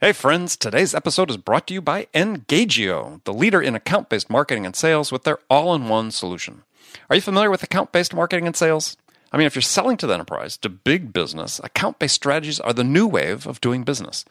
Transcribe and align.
Hey 0.00 0.12
friends, 0.12 0.56
today's 0.56 0.94
episode 0.94 1.28
is 1.28 1.36
brought 1.36 1.66
to 1.66 1.74
you 1.74 1.82
by 1.82 2.06
Engagio, 2.14 3.20
the 3.24 3.34
leader 3.34 3.60
in 3.60 3.74
account 3.74 4.08
based 4.08 4.30
marketing 4.30 4.64
and 4.64 4.76
sales 4.76 5.10
with 5.10 5.24
their 5.24 5.40
all 5.50 5.74
in 5.74 5.88
one 5.88 6.12
solution. 6.12 6.62
Are 7.10 7.16
you 7.16 7.20
familiar 7.20 7.50
with 7.50 7.64
account 7.64 7.90
based 7.90 8.14
marketing 8.14 8.46
and 8.46 8.54
sales? 8.54 8.96
I 9.32 9.36
mean, 9.36 9.48
if 9.48 9.56
you're 9.56 9.62
selling 9.62 9.96
to 9.96 10.06
the 10.06 10.14
enterprise, 10.14 10.56
to 10.58 10.68
big 10.68 11.12
business, 11.12 11.60
account 11.64 11.98
based 11.98 12.14
strategies 12.14 12.60
are 12.60 12.72
the 12.72 12.84
new 12.84 13.08
wave 13.08 13.44
of 13.44 13.60
doing 13.60 13.82
business. 13.82 14.24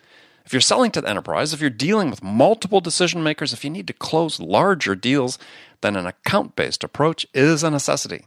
If 0.46 0.54
you're 0.54 0.62
selling 0.62 0.90
to 0.92 1.02
the 1.02 1.10
enterprise, 1.10 1.52
if 1.52 1.60
you're 1.60 1.70
dealing 1.70 2.10
with 2.10 2.24
multiple 2.24 2.80
decision 2.80 3.22
makers, 3.22 3.52
if 3.52 3.66
you 3.66 3.70
need 3.70 3.88
to 3.88 3.94
close 3.94 4.40
larger 4.40 4.96
deals, 4.96 5.38
then 5.82 5.98
an 5.98 6.06
account 6.06 6.56
based 6.56 6.86
approach 6.86 7.28
is 7.34 7.62
a 7.62 7.70
necessity. 7.70 8.26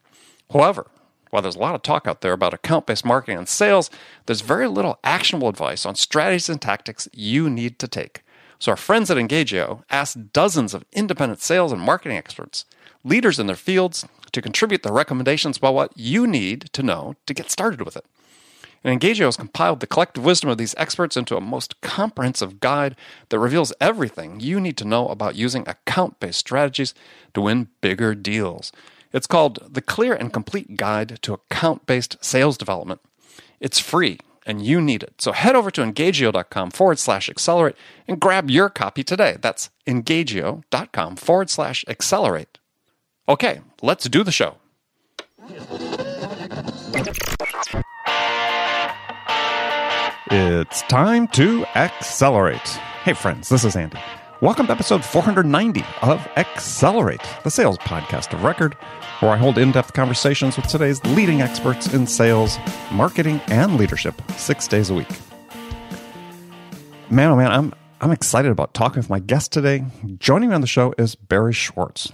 However, 0.53 0.89
while 1.31 1.43
there's 1.43 1.57
a 1.57 1.61
lot 1.61 1.75
of 1.75 1.83
talk 1.83 2.07
out 2.07 2.21
there 2.21 2.33
about 2.33 2.55
account 2.55 2.87
based 2.87 3.05
marketing 3.05 3.39
and 3.39 3.49
sales, 3.49 3.91
there's 4.27 4.41
very 4.41 4.69
little 4.69 4.99
actionable 5.03 5.49
advice 5.49 5.87
on 5.87 5.95
strategies 5.95 6.49
and 6.49 6.61
tactics 6.61 7.09
you 7.13 7.49
need 7.49 7.79
to 7.79 7.89
take. 7.89 8.23
So, 8.59 8.73
our 8.73 8.77
friends 8.77 9.11
at 9.11 9.17
Engagio 9.17 9.85
asked 9.89 10.33
dozens 10.33 10.75
of 10.75 10.85
independent 10.93 11.41
sales 11.41 11.73
and 11.73 11.81
marketing 11.81 12.19
experts, 12.19 12.67
leaders 13.03 13.39
in 13.39 13.47
their 13.47 13.57
fields, 13.57 14.07
to 14.33 14.43
contribute 14.43 14.83
their 14.83 14.93
recommendations 14.93 15.57
about 15.57 15.75
what 15.75 15.97
you 15.97 16.27
need 16.27 16.69
to 16.73 16.83
know 16.83 17.15
to 17.27 17.35
get 17.35 17.51
started 17.51 17.83
with 17.83 17.97
it. 17.97 18.05
And 18.83 18.99
Engagio 18.99 19.27
has 19.27 19.37
compiled 19.37 19.81
the 19.81 19.87
collective 19.87 20.25
wisdom 20.25 20.49
of 20.49 20.59
these 20.59 20.75
experts 20.79 21.17
into 21.17 21.37
a 21.37 21.41
most 21.41 21.81
comprehensive 21.83 22.61
guide 22.61 22.97
that 23.29 23.39
reveals 23.39 23.73
everything 23.81 24.41
you 24.41 24.59
need 24.59 24.79
to 24.79 24.87
know 24.87 25.09
about 25.09 25.37
using 25.37 25.69
account 25.69 26.19
based 26.19 26.39
strategies 26.39 26.95
to 27.35 27.43
win 27.43 27.69
bigger 27.83 28.15
deals. 28.15 28.73
It's 29.13 29.27
called 29.27 29.59
The 29.69 29.83
Clear 29.83 30.15
and 30.15 30.33
Complete 30.33 30.77
Guide 30.77 31.19
to 31.23 31.35
Account 31.35 31.87
Based 31.87 32.17
Sales 32.25 32.57
Development. 32.57 33.01
It's 33.61 33.79
free 33.79 34.19
and 34.47 34.65
you 34.65 34.81
need 34.81 35.03
it. 35.03 35.21
So 35.21 35.33
head 35.33 35.55
over 35.55 35.71
to 35.71 35.83
engagio.com 35.83 36.71
forward 36.71 36.99
slash 36.99 37.29
accelerate 37.29 37.77
and 38.09 38.21
grab 38.21 38.51
your 38.51 38.69
copy 38.69 39.05
today. 39.05 39.37
That's 39.41 39.71
engagio.com 39.87 41.17
forward 41.17 41.51
slash 41.51 41.85
accelerate. 41.89 42.59
Okay, 43.29 43.61
let's 43.83 44.09
do 44.09 44.25
the 44.25 44.33
show. 44.33 44.57
It's 50.33 50.83
time 50.83 51.29
to 51.29 51.67
accelerate. 51.75 52.69
Hey, 53.05 53.15
friends, 53.15 53.49
this 53.49 53.65
is 53.65 53.77
Andy. 53.77 53.99
Welcome 54.43 54.69
to 54.69 54.73
episode 54.73 55.05
490 55.05 55.85
of 56.01 56.27
Accelerate, 56.39 57.21
the 57.45 57.51
sales 57.51 57.77
podcast 57.77 58.33
of 58.33 58.43
record, 58.43 58.73
where 59.19 59.31
I 59.33 59.37
hold 59.37 59.59
in 59.59 59.71
depth 59.71 59.93
conversations 59.93 60.57
with 60.57 60.67
today's 60.67 61.05
leading 61.05 61.43
experts 61.43 61.93
in 61.93 62.07
sales, 62.07 62.57
marketing, 62.91 63.43
and 63.49 63.77
leadership 63.77 64.15
six 64.39 64.67
days 64.67 64.89
a 64.89 64.95
week. 64.95 65.11
Man, 67.11 67.29
oh 67.29 67.37
man, 67.37 67.53
I'm, 67.53 67.75
I'm 68.01 68.13
excited 68.13 68.51
about 68.51 68.73
talking 68.73 69.01
with 69.01 69.11
my 69.11 69.19
guest 69.19 69.53
today. 69.53 69.85
Joining 70.17 70.49
me 70.49 70.55
on 70.55 70.63
the 70.63 70.67
show 70.67 70.95
is 70.97 71.17
Barry 71.17 71.53
Schwartz. 71.53 72.11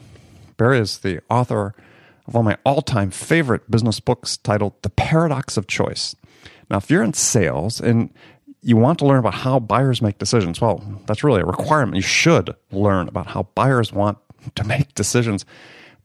Barry 0.56 0.80
is 0.80 0.98
the 0.98 1.20
author 1.30 1.76
of 2.26 2.34
one 2.34 2.40
of 2.40 2.44
my 2.46 2.58
all 2.64 2.82
time 2.82 3.12
favorite 3.12 3.70
business 3.70 4.00
books 4.00 4.36
titled 4.36 4.72
The 4.82 4.90
Paradox 4.90 5.56
of 5.56 5.68
Choice. 5.68 6.16
Now, 6.68 6.78
if 6.78 6.90
you're 6.90 7.04
in 7.04 7.12
sales 7.12 7.80
and 7.80 8.12
you 8.66 8.76
want 8.76 8.98
to 8.98 9.06
learn 9.06 9.20
about 9.20 9.34
how 9.34 9.60
buyers 9.60 10.02
make 10.02 10.18
decisions, 10.18 10.60
well, 10.60 10.82
that's 11.06 11.22
really 11.22 11.40
a 11.40 11.46
requirement. 11.46 11.94
You 11.94 12.02
should 12.02 12.52
learn 12.72 13.06
about 13.06 13.28
how 13.28 13.44
buyers 13.54 13.92
want 13.92 14.18
to 14.56 14.64
make 14.64 14.92
decisions. 14.94 15.44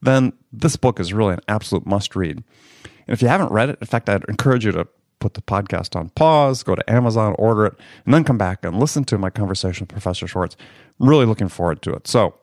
Then 0.00 0.32
this 0.52 0.76
book 0.76 1.00
is 1.00 1.12
really 1.12 1.34
an 1.34 1.40
absolute 1.48 1.86
must 1.86 2.14
read. 2.14 2.36
And 2.84 3.14
if 3.14 3.20
you 3.20 3.26
haven't 3.26 3.50
read 3.50 3.68
it, 3.68 3.78
in 3.80 3.86
fact, 3.88 4.08
I'd 4.08 4.24
encourage 4.28 4.64
you 4.64 4.70
to 4.72 4.86
put 5.18 5.34
the 5.34 5.42
podcast 5.42 5.96
on 5.96 6.10
pause, 6.10 6.62
go 6.62 6.76
to 6.76 6.88
Amazon, 6.88 7.34
order 7.36 7.66
it, 7.66 7.74
and 8.04 8.14
then 8.14 8.22
come 8.22 8.38
back 8.38 8.64
and 8.64 8.78
listen 8.78 9.02
to 9.06 9.18
my 9.18 9.28
conversation 9.28 9.82
with 9.82 9.90
Professor 9.90 10.28
Schwartz. 10.28 10.56
I'm 11.00 11.08
really 11.08 11.26
looking 11.26 11.48
forward 11.48 11.82
to 11.82 11.92
it. 11.94 12.06
So 12.06 12.34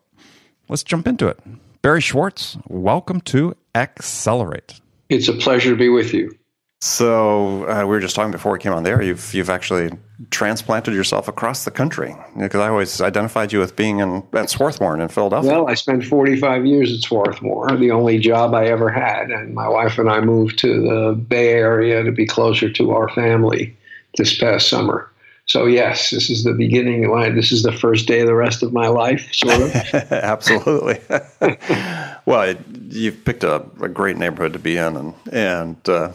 let's 0.68 0.84
jump 0.84 1.08
into 1.08 1.28
it. 1.28 1.40
Barry 1.82 2.02
Schwartz, 2.02 2.58
welcome 2.68 3.22
to 3.22 3.56
Accelerate. 3.74 4.82
It's 5.08 5.30
a 5.30 5.34
pleasure 5.34 5.70
to 5.70 5.78
be 5.78 5.88
with 5.88 6.14
you. 6.14 6.38
So 6.82 7.68
uh, 7.68 7.82
we 7.82 7.88
were 7.88 8.00
just 8.00 8.16
talking 8.16 8.32
before 8.32 8.54
we 8.54 8.60
came 8.60 8.72
on 8.72 8.84
there. 8.84 9.02
You've 9.02 9.34
you've 9.34 9.50
actually 9.50 9.92
transplanted 10.32 10.94
yourself 10.94 11.28
across 11.28 11.66
the 11.66 11.72
country 11.72 12.16
because 12.38 12.62
I 12.62 12.70
always 12.70 13.02
identified 13.02 13.52
you 13.52 13.60
with 13.60 13.76
being 13.76 14.00
in 14.00 14.24
at 14.34 14.50
Swarthmore 14.50 14.98
in 14.98 15.06
Philadelphia. 15.10 15.52
Well, 15.52 15.70
I 15.70 15.74
spent 15.74 16.06
45 16.06 16.66
years 16.66 16.94
at 16.94 17.02
Swarthmore, 17.02 17.76
the 17.76 17.92
only 17.92 18.18
job 18.18 18.54
I 18.54 18.68
ever 18.68 18.90
had, 18.90 19.30
and 19.30 19.54
my 19.54 19.68
wife 19.68 19.98
and 20.00 20.10
I 20.10 20.22
moved 20.22 20.58
to 20.60 20.82
the 20.82 21.16
Bay 21.16 21.50
Area 21.50 22.02
to 22.02 22.14
be 22.14 22.26
closer 22.26 22.72
to 22.72 22.92
our 22.92 23.10
family 23.10 23.76
this 24.16 24.38
past 24.38 24.70
summer. 24.70 25.12
So 25.48 25.66
yes, 25.66 26.12
this 26.12 26.30
is 26.30 26.46
the 26.46 26.54
beginning. 26.54 27.04
Of, 27.04 27.36
this 27.36 27.52
is 27.52 27.64
the 27.64 27.74
first 27.74 28.08
day 28.08 28.22
of 28.22 28.28
the 28.28 28.36
rest 28.36 28.64
of 28.64 28.72
my 28.72 28.88
life, 28.88 29.28
sort 29.34 29.60
of. 29.60 29.76
Absolutely. 30.12 31.02
well, 32.26 32.56
you've 32.88 33.26
picked 33.26 33.44
a, 33.44 33.66
a, 33.82 33.90
great 33.90 34.16
neighborhood 34.16 34.54
to 34.54 34.60
be 34.60 34.78
in, 34.78 34.96
and 34.96 35.14
and. 35.30 35.90
Uh, 35.90 36.12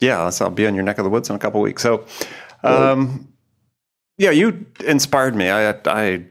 yeah, 0.00 0.30
so 0.30 0.46
I'll 0.46 0.50
be 0.50 0.66
on 0.66 0.74
your 0.74 0.84
neck 0.84 0.98
of 0.98 1.04
the 1.04 1.10
woods 1.10 1.30
in 1.30 1.36
a 1.36 1.38
couple 1.38 1.60
weeks. 1.60 1.82
So, 1.82 2.04
um, 2.62 3.28
yeah, 4.18 4.30
you 4.30 4.66
inspired 4.84 5.34
me. 5.34 5.50
I, 5.50 5.70
I 5.86 6.24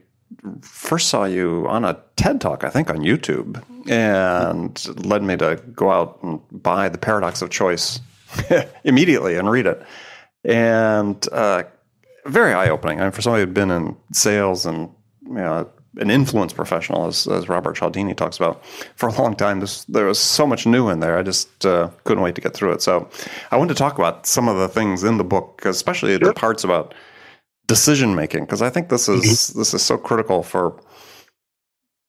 first 0.62 1.08
saw 1.08 1.24
you 1.24 1.66
on 1.68 1.84
a 1.84 2.00
TED 2.16 2.40
talk, 2.40 2.64
I 2.64 2.70
think, 2.70 2.90
on 2.90 2.98
YouTube, 2.98 3.62
and 3.88 5.06
led 5.06 5.22
me 5.22 5.36
to 5.36 5.56
go 5.74 5.90
out 5.90 6.18
and 6.22 6.40
buy 6.50 6.88
The 6.88 6.98
Paradox 6.98 7.42
of 7.42 7.50
Choice 7.50 8.00
immediately 8.84 9.36
and 9.36 9.50
read 9.50 9.66
it. 9.66 9.82
And 10.44 11.26
uh, 11.32 11.64
very 12.26 12.52
eye 12.52 12.68
opening. 12.68 13.00
I 13.00 13.04
mean, 13.04 13.12
for 13.12 13.22
somebody 13.22 13.42
who'd 13.42 13.54
been 13.54 13.70
in 13.70 13.96
sales 14.12 14.66
and 14.66 14.90
you 15.26 15.34
know, 15.34 15.68
an 15.96 16.10
influence 16.10 16.52
professional, 16.52 17.06
as, 17.06 17.26
as 17.26 17.48
Robert 17.48 17.76
Cialdini 17.76 18.14
talks 18.14 18.36
about, 18.36 18.64
for 18.96 19.08
a 19.08 19.12
long 19.12 19.34
time. 19.34 19.60
This, 19.60 19.84
there 19.84 20.06
was 20.06 20.18
so 20.18 20.46
much 20.46 20.66
new 20.66 20.88
in 20.88 21.00
there. 21.00 21.18
I 21.18 21.22
just 21.22 21.64
uh, 21.64 21.90
couldn't 22.04 22.22
wait 22.22 22.34
to 22.34 22.40
get 22.40 22.54
through 22.54 22.72
it. 22.72 22.82
So 22.82 23.08
I 23.50 23.56
wanted 23.56 23.74
to 23.74 23.78
talk 23.78 23.98
about 23.98 24.26
some 24.26 24.48
of 24.48 24.56
the 24.56 24.68
things 24.68 25.04
in 25.04 25.16
the 25.16 25.24
book, 25.24 25.64
especially 25.64 26.10
sure. 26.18 26.28
the 26.28 26.34
parts 26.34 26.64
about 26.64 26.94
decision 27.66 28.14
making, 28.14 28.44
because 28.44 28.62
I 28.62 28.70
think 28.70 28.88
this 28.88 29.08
is 29.08 29.22
mm-hmm. 29.22 29.58
this 29.58 29.74
is 29.74 29.82
so 29.82 29.96
critical 29.96 30.42
for 30.42 30.80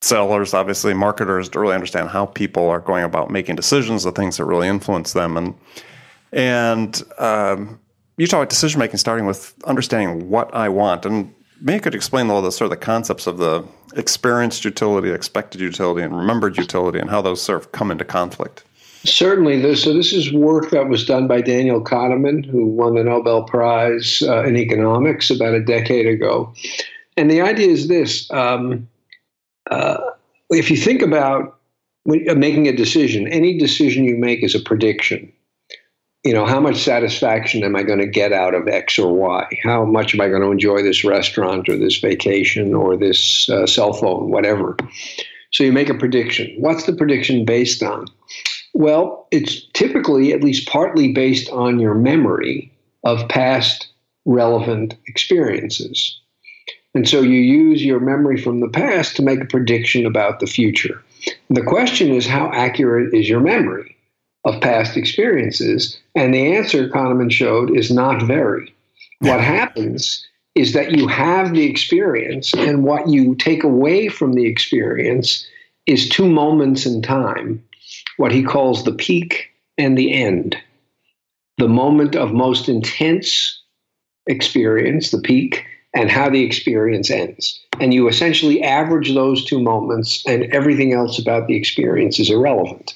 sellers, 0.02 0.54
obviously 0.54 0.94
marketers, 0.94 1.50
to 1.50 1.60
really 1.60 1.74
understand 1.74 2.10
how 2.10 2.28
people 2.28 2.70
are 2.70 2.80
going 2.80 3.04
about 3.04 3.32
making 3.32 3.56
decisions, 3.56 4.04
the 4.04 4.12
things 4.12 4.38
that 4.38 4.46
really 4.46 4.68
influence 4.68 5.14
them, 5.14 5.38
and 5.38 5.56
and 6.32 7.02
um, 7.18 7.80
you 8.18 8.28
talk 8.28 8.40
about 8.40 8.50
decision 8.50 8.80
making 8.80 8.98
starting 8.98 9.26
with 9.26 9.54
understanding 9.66 10.30
what 10.30 10.54
I 10.54 10.70
want 10.70 11.06
and 11.06 11.34
Maybe 11.62 11.76
you 11.76 11.82
could 11.82 11.96
explain 11.96 12.30
all 12.30 12.42
the 12.42 12.52
sort 12.52 12.72
of 12.72 12.80
the 12.80 12.86
concepts 12.86 13.28
of 13.28 13.38
the 13.38 13.64
experienced 13.96 14.64
utility, 14.64 15.12
expected 15.12 15.62
utility, 15.62 16.04
and 16.04 16.16
remembered 16.16 16.58
utility, 16.58 17.00
and 17.00 17.10
how 17.10 17.22
those 17.22 17.42
sort 17.42 17.62
of 17.62 17.72
come 17.72 17.92
into 17.92 18.06
conflict. 18.06 18.64
Certainly. 19.04 19.62
This, 19.62 19.84
so 19.84 19.94
this 19.94 20.12
is 20.14 20.34
work 20.34 20.70
that 20.72 20.90
was 20.90 21.06
done 21.06 21.28
by 21.28 21.42
Daniel 21.42 21.82
Kahneman, 21.82 22.46
who 22.46 22.66
won 22.66 22.96
the 22.96 23.04
Nobel 23.04 23.44
Prize 23.44 24.22
uh, 24.28 24.44
in 24.44 24.58
economics 24.58 25.30
about 25.30 25.54
a 25.54 25.64
decade 25.64 26.06
ago. 26.06 26.54
And 27.16 27.32
the 27.32 27.42
idea 27.42 27.70
is 27.70 27.88
this: 27.88 28.30
um, 28.32 28.88
uh, 29.72 29.98
if 30.50 30.70
you 30.70 30.78
think 30.78 31.02
about 31.02 31.60
uh, 32.10 32.36
making 32.36 32.68
a 32.68 32.76
decision, 32.76 33.28
any 33.28 33.58
decision 33.58 34.04
you 34.04 34.18
make 34.18 34.44
is 34.44 34.56
a 34.56 34.60
prediction 34.60 35.32
you 36.28 36.34
know, 36.34 36.46
how 36.46 36.60
much 36.60 36.84
satisfaction 36.84 37.64
am 37.64 37.78
I 37.78 37.84
going 37.84 38.00
to 38.00 38.06
get 38.06 38.34
out 38.34 38.54
of 38.54 38.68
X 38.68 39.00
or 39.00 39.14
Y? 39.14 39.60
How 39.64 39.86
much 39.86 40.14
am 40.14 40.20
I 40.20 40.28
going 40.28 40.42
to 40.42 40.52
enjoy 40.52 40.84
this 40.84 41.06
restaurant 41.06 41.70
or 41.70 41.78
this 41.78 42.00
vacation 42.00 42.74
or 42.74 42.98
this 42.98 43.48
uh, 43.50 43.66
cell 43.66 43.94
phone, 43.94 44.30
whatever? 44.30 44.76
So 45.54 45.64
you 45.64 45.72
make 45.72 45.88
a 45.88 45.94
prediction. 45.94 46.54
What's 46.60 46.84
the 46.84 46.92
prediction 46.92 47.46
based 47.46 47.82
on? 47.82 48.08
Well, 48.74 49.26
it's 49.32 49.66
typically 49.72 50.34
at 50.34 50.44
least 50.44 50.68
partly 50.68 51.14
based 51.14 51.50
on 51.52 51.80
your 51.80 51.96
memory 51.96 52.74
of 53.06 53.30
past 53.30 53.88
relevant 54.26 54.98
experiences. 55.08 56.20
And 56.94 57.08
so 57.08 57.22
you 57.22 57.40
use 57.40 57.86
your 57.86 58.02
memory 58.02 58.42
from 58.42 58.60
the 58.60 58.68
past 58.68 59.16
to 59.16 59.24
make 59.24 59.40
a 59.40 59.46
prediction 59.46 60.06
about 60.06 60.42
the 60.42 60.48
future. 60.48 61.02
The 61.50 61.64
question 61.64 62.12
is, 62.12 62.28
how 62.28 62.52
accurate 62.52 63.14
is 63.14 63.30
your 63.30 63.40
memory? 63.40 63.97
Of 64.48 64.62
past 64.62 64.98
experiences? 64.98 66.00
And 66.16 66.34
the 66.34 66.56
answer 66.56 66.90
Kahneman 66.90 67.32
showed 67.32 67.76
is 67.76 67.92
not 67.92 68.24
very. 68.24 68.74
What 69.20 69.42
happens 69.42 70.26
is 70.56 70.74
that 70.74 70.92
you 70.92 71.08
have 71.08 71.54
the 71.54 71.70
experience, 71.70 72.54
and 72.54 72.84
what 72.84 73.08
you 73.08 73.36
take 73.36 73.64
away 73.64 74.08
from 74.08 74.34
the 74.34 74.48
experience 74.48 75.46
is 75.86 76.10
two 76.10 76.30
moments 76.30 76.86
in 76.86 77.02
time, 77.02 77.64
what 78.18 78.32
he 78.32 78.44
calls 78.44 78.84
the 78.84 78.94
peak 78.94 79.50
and 79.78 79.98
the 79.98 80.14
end. 80.14 80.58
The 81.58 81.68
moment 81.68 82.16
of 82.16 82.34
most 82.34 82.70
intense 82.70 83.62
experience, 84.28 85.12
the 85.12 85.22
peak, 85.22 85.64
and 85.96 86.12
how 86.12 86.30
the 86.30 86.44
experience 86.44 87.10
ends. 87.10 87.60
And 87.80 87.94
you 87.94 88.08
essentially 88.08 88.62
average 88.64 89.14
those 89.14 89.46
two 89.46 89.60
moments, 89.60 90.24
and 90.28 90.44
everything 90.46 90.94
else 90.94 91.20
about 91.20 91.48
the 91.48 91.56
experience 91.56 92.20
is 92.20 92.30
irrelevant. 92.30 92.96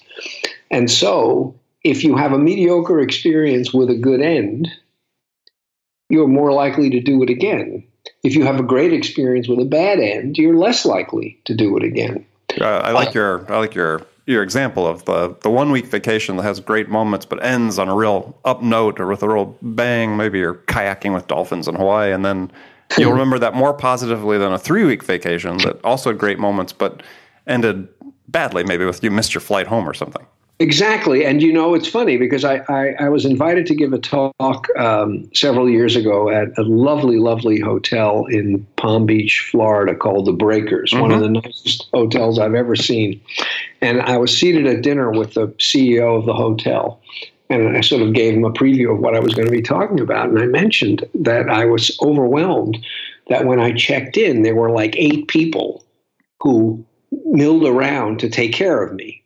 And 0.72 0.90
so, 0.90 1.54
if 1.84 2.04
you 2.04 2.16
have 2.16 2.32
a 2.32 2.40
mediocre 2.40 3.00
experience 3.02 3.74
with 3.74 3.90
a 3.90 3.96
good 3.96 4.22
end, 4.22 4.70
you're 6.10 6.28
more 6.28 6.54
likely 6.54 6.90
to 6.90 7.00
do 7.00 7.22
it 7.24 7.30
again. 7.30 7.84
If 8.24 8.36
you 8.36 8.46
have 8.46 8.60
a 8.60 8.64
great 8.64 8.94
experience 8.94 9.48
with 9.48 9.60
a 9.60 9.66
bad 9.66 10.00
end, 10.00 10.38
you're 10.38 10.56
less 10.56 10.86
likely 10.86 11.40
to 11.46 11.54
do 11.54 11.78
it 11.78 11.84
again. 11.84 12.26
Uh, 12.60 12.66
I 12.66 12.92
like 12.92 13.10
uh, 13.10 13.20
your 13.20 13.54
I 13.54 13.58
like 13.60 13.76
your 13.76 14.06
your 14.26 14.44
example 14.44 14.86
of 14.88 15.06
the 15.06 15.36
the 15.42 15.50
one 15.50 15.72
week 15.72 15.86
vacation 15.86 16.38
that 16.38 16.44
has 16.44 16.60
great 16.60 16.90
moments 16.90 17.26
but 17.26 17.44
ends 17.44 17.80
on 17.80 17.90
a 17.90 17.96
real 17.96 18.38
up 18.46 18.62
note 18.62 19.00
or 19.00 19.08
with 19.08 19.24
a 19.24 19.30
real 19.30 19.58
bang. 19.62 20.18
Maybe 20.18 20.40
you're 20.40 20.56
kayaking 20.56 21.14
with 21.14 21.28
dolphins 21.28 21.68
in 21.68 21.76
Hawaii, 21.76 22.12
and 22.12 22.26
then 22.26 22.52
you'll 22.98 23.12
remember 23.18 23.40
that 23.40 23.56
more 23.56 23.74
positively 23.74 24.38
than 24.38 24.52
a 24.52 24.60
three 24.60 24.84
week 24.84 25.04
vacation 25.04 25.58
that 25.60 25.84
also 25.84 26.12
had 26.12 26.18
great 26.18 26.40
moments 26.40 26.74
but 26.74 27.02
ended 27.48 27.88
badly. 28.28 28.64
Maybe 28.64 28.86
with 28.86 29.04
you 29.04 29.12
missed 29.12 29.34
your 29.34 29.42
flight 29.42 29.68
home 29.68 29.88
or 29.90 29.94
something. 29.94 30.26
Exactly. 30.62 31.26
And 31.26 31.42
you 31.42 31.52
know, 31.52 31.74
it's 31.74 31.88
funny 31.88 32.18
because 32.18 32.46
I, 32.46 32.58
I, 32.70 32.94
I 33.00 33.10
was 33.10 33.26
invited 33.26 33.66
to 33.66 33.74
give 33.74 33.94
a 33.94 33.98
talk 33.98 34.68
um, 34.78 35.28
several 35.34 35.68
years 35.68 35.96
ago 35.96 36.30
at 36.30 36.56
a 36.56 36.62
lovely, 36.62 37.18
lovely 37.18 37.60
hotel 37.60 38.28
in 38.28 38.64
Palm 38.76 39.08
Beach, 39.08 39.50
Florida 39.50 39.96
called 39.96 40.28
The 40.28 40.34
Breakers, 40.34 40.92
mm-hmm. 40.92 41.02
one 41.02 41.12
of 41.12 41.20
the 41.20 41.30
nicest 41.30 41.90
hotels 41.92 42.38
I've 42.38 42.54
ever 42.54 42.76
seen. 42.76 43.20
And 43.82 44.04
I 44.04 44.18
was 44.18 44.38
seated 44.38 44.68
at 44.68 44.84
dinner 44.84 45.10
with 45.10 45.34
the 45.34 45.48
CEO 45.58 46.16
of 46.16 46.28
the 46.28 46.36
hotel. 46.36 47.02
And 47.50 47.76
I 47.76 47.82
sort 47.82 48.04
of 48.04 48.14
gave 48.14 48.36
him 48.36 48.46
a 48.46 48.52
preview 48.52 48.94
of 48.94 49.00
what 49.00 49.16
I 49.16 49.20
was 49.20 49.34
going 49.34 49.48
to 49.48 49.52
be 49.52 49.64
talking 49.64 50.00
about. 50.00 50.30
And 50.30 50.38
I 50.38 50.46
mentioned 50.46 51.04
that 51.16 51.50
I 51.50 51.66
was 51.66 51.98
overwhelmed 52.04 52.78
that 53.30 53.46
when 53.46 53.60
I 53.60 53.72
checked 53.72 54.16
in, 54.16 54.44
there 54.44 54.54
were 54.54 54.70
like 54.70 54.96
eight 54.96 55.28
people 55.28 55.84
who 56.40 56.86
milled 57.26 57.66
around 57.66 58.20
to 58.20 58.30
take 58.30 58.54
care 58.54 58.84
of 58.84 58.94
me 58.94 59.21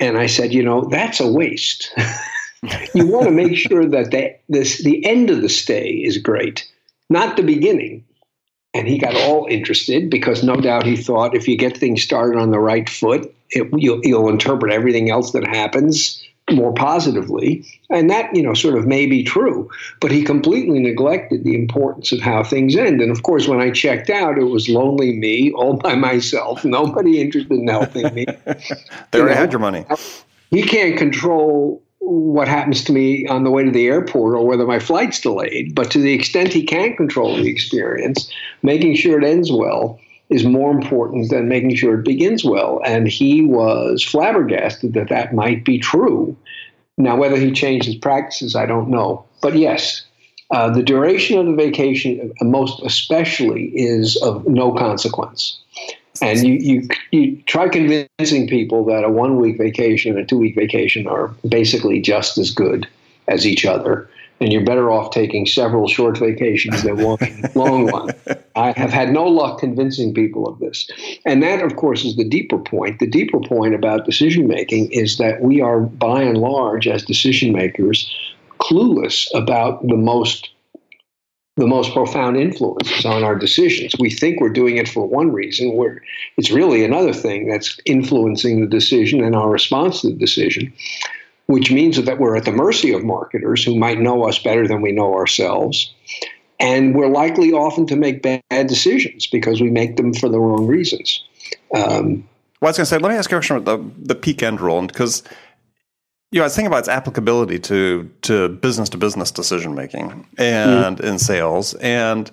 and 0.00 0.18
I 0.18 0.26
said, 0.26 0.52
you 0.52 0.62
know, 0.62 0.88
that's 0.90 1.20
a 1.20 1.30
waste. 1.30 1.94
you 2.94 3.06
want 3.06 3.26
to 3.26 3.30
make 3.30 3.56
sure 3.56 3.86
that 3.86 4.10
the, 4.10 4.34
this, 4.48 4.82
the 4.82 5.04
end 5.04 5.30
of 5.30 5.42
the 5.42 5.48
stay 5.48 5.90
is 5.90 6.18
great, 6.18 6.66
not 7.08 7.36
the 7.36 7.42
beginning. 7.42 8.04
And 8.72 8.86
he 8.86 8.98
got 8.98 9.16
all 9.16 9.46
interested 9.46 10.10
because 10.10 10.44
no 10.44 10.56
doubt 10.56 10.86
he 10.86 10.96
thought 10.96 11.34
if 11.34 11.48
you 11.48 11.56
get 11.56 11.76
things 11.76 12.02
started 12.02 12.38
on 12.38 12.50
the 12.50 12.60
right 12.60 12.88
foot, 12.88 13.34
it, 13.50 13.68
you'll, 13.76 14.00
you'll 14.04 14.28
interpret 14.28 14.72
everything 14.72 15.10
else 15.10 15.32
that 15.32 15.46
happens 15.46 16.24
more 16.52 16.72
positively. 16.72 17.64
And 17.90 18.08
that, 18.10 18.34
you 18.34 18.42
know, 18.42 18.54
sort 18.54 18.76
of 18.76 18.86
may 18.86 19.06
be 19.06 19.22
true. 19.22 19.70
But 20.00 20.10
he 20.10 20.22
completely 20.22 20.78
neglected 20.78 21.44
the 21.44 21.54
importance 21.54 22.12
of 22.12 22.20
how 22.20 22.42
things 22.42 22.76
end. 22.76 23.00
And 23.00 23.10
of 23.10 23.22
course, 23.22 23.48
when 23.48 23.60
I 23.60 23.70
checked 23.70 24.10
out, 24.10 24.38
it 24.38 24.44
was 24.44 24.68
lonely 24.68 25.12
me 25.12 25.52
all 25.52 25.74
by 25.74 25.94
myself, 25.94 26.64
nobody 26.64 27.20
interested 27.20 27.52
in 27.52 27.68
helping 27.68 28.12
me. 28.14 28.26
they 29.10 29.20
already 29.20 29.34
had 29.34 29.52
your 29.52 29.60
money. 29.60 29.84
He 30.50 30.62
can't 30.62 30.98
control 30.98 31.82
what 32.00 32.48
happens 32.48 32.82
to 32.84 32.92
me 32.92 33.26
on 33.28 33.44
the 33.44 33.50
way 33.50 33.62
to 33.62 33.70
the 33.70 33.86
airport 33.86 34.34
or 34.34 34.44
whether 34.44 34.66
my 34.66 34.78
flight's 34.78 35.20
delayed. 35.20 35.74
But 35.74 35.90
to 35.92 35.98
the 35.98 36.12
extent 36.12 36.52
he 36.52 36.64
can 36.64 36.96
control 36.96 37.36
the 37.36 37.48
experience, 37.48 38.30
making 38.62 38.96
sure 38.96 39.20
it 39.20 39.24
ends 39.24 39.52
well 39.52 40.00
is 40.30 40.44
more 40.44 40.70
important 40.70 41.28
than 41.28 41.48
making 41.48 41.74
sure 41.74 41.98
it 41.98 42.04
begins 42.04 42.44
well. 42.44 42.80
And 42.84 43.08
he 43.08 43.42
was 43.42 44.02
flabbergasted 44.02 44.94
that 44.94 45.08
that 45.08 45.34
might 45.34 45.64
be 45.64 45.78
true. 45.78 46.36
Now, 46.96 47.16
whether 47.16 47.36
he 47.36 47.50
changed 47.50 47.86
his 47.86 47.96
practices, 47.96 48.54
I 48.54 48.66
don't 48.66 48.88
know. 48.88 49.24
But 49.42 49.56
yes, 49.56 50.04
uh, 50.52 50.70
the 50.70 50.82
duration 50.82 51.38
of 51.38 51.46
the 51.46 51.54
vacation, 51.54 52.32
uh, 52.40 52.44
most 52.44 52.80
especially, 52.84 53.66
is 53.74 54.16
of 54.22 54.46
no 54.46 54.72
consequence. 54.72 55.58
And 56.22 56.46
you, 56.46 56.54
you, 56.54 56.88
you 57.12 57.42
try 57.46 57.68
convincing 57.68 58.46
people 58.46 58.84
that 58.86 59.04
a 59.04 59.08
one 59.08 59.36
week 59.36 59.58
vacation 59.58 60.12
and 60.12 60.20
a 60.20 60.26
two 60.26 60.38
week 60.38 60.54
vacation 60.54 61.06
are 61.06 61.28
basically 61.48 62.00
just 62.00 62.36
as 62.36 62.50
good 62.50 62.86
as 63.26 63.46
each 63.46 63.64
other 63.64 64.08
and 64.40 64.52
you're 64.52 64.64
better 64.64 64.90
off 64.90 65.10
taking 65.10 65.44
several 65.44 65.86
short 65.86 66.18
vacations 66.18 66.82
than 66.82 66.96
one 66.96 67.18
long 67.54 67.90
one. 67.90 68.10
I 68.56 68.72
have 68.72 68.90
had 68.90 69.12
no 69.12 69.24
luck 69.24 69.60
convincing 69.60 70.14
people 70.14 70.48
of 70.48 70.58
this. 70.58 70.88
And 71.26 71.42
that, 71.42 71.62
of 71.62 71.76
course, 71.76 72.04
is 72.04 72.16
the 72.16 72.28
deeper 72.28 72.58
point. 72.58 73.00
The 73.00 73.06
deeper 73.06 73.38
point 73.40 73.74
about 73.74 74.06
decision 74.06 74.48
making 74.48 74.90
is 74.92 75.18
that 75.18 75.42
we 75.42 75.60
are, 75.60 75.80
by 75.80 76.22
and 76.22 76.38
large, 76.38 76.88
as 76.88 77.04
decision 77.04 77.52
makers, 77.52 78.10
clueless 78.58 79.28
about 79.34 79.86
the 79.86 79.96
most 79.96 80.50
the 81.56 81.66
most 81.66 81.92
profound 81.92 82.38
influences 82.38 83.04
on 83.04 83.22
our 83.22 83.34
decisions. 83.34 83.94
We 83.98 84.08
think 84.08 84.40
we're 84.40 84.48
doing 84.48 84.78
it 84.78 84.88
for 84.88 85.06
one 85.06 85.30
reason, 85.30 85.74
where 85.74 86.00
it's 86.38 86.50
really 86.50 86.84
another 86.84 87.12
thing 87.12 87.48
that's 87.48 87.78
influencing 87.84 88.62
the 88.62 88.66
decision 88.66 89.22
and 89.22 89.36
our 89.36 89.50
response 89.50 90.00
to 90.00 90.06
the 90.08 90.14
decision 90.14 90.72
which 91.50 91.72
means 91.72 92.02
that 92.02 92.18
we're 92.18 92.36
at 92.36 92.44
the 92.44 92.52
mercy 92.52 92.92
of 92.92 93.02
marketers 93.02 93.64
who 93.64 93.74
might 93.74 93.98
know 93.98 94.28
us 94.28 94.38
better 94.38 94.68
than 94.68 94.80
we 94.80 94.92
know 94.92 95.14
ourselves. 95.14 95.92
And 96.60 96.94
we're 96.94 97.08
likely 97.08 97.52
often 97.52 97.86
to 97.88 97.96
make 97.96 98.22
bad 98.22 98.66
decisions 98.68 99.26
because 99.26 99.60
we 99.60 99.68
make 99.68 99.96
them 99.96 100.14
for 100.14 100.28
the 100.28 100.38
wrong 100.38 100.66
reasons. 100.68 101.24
Um, 101.74 102.28
well, 102.60 102.68
I 102.68 102.70
was 102.70 102.76
going 102.76 102.84
to 102.84 102.86
say, 102.86 102.98
let 102.98 103.10
me 103.10 103.16
ask 103.16 103.30
you 103.30 103.36
a 103.36 103.40
question 103.40 103.56
about 103.56 103.82
the, 103.82 104.14
the 104.14 104.14
peak 104.14 104.42
end 104.42 104.60
rule, 104.60 104.86
because 104.86 105.24
you 106.30 106.38
know, 106.38 106.44
I 106.44 106.46
was 106.46 106.54
thinking 106.54 106.68
about 106.68 106.80
its 106.80 106.88
applicability 106.88 107.58
to 107.58 108.08
to 108.22 108.48
business 108.50 108.88
to 108.90 108.98
business 108.98 109.32
decision 109.32 109.74
making 109.74 110.26
and 110.38 110.98
mm-hmm. 110.98 111.06
in 111.06 111.18
sales. 111.18 111.74
And 111.74 112.30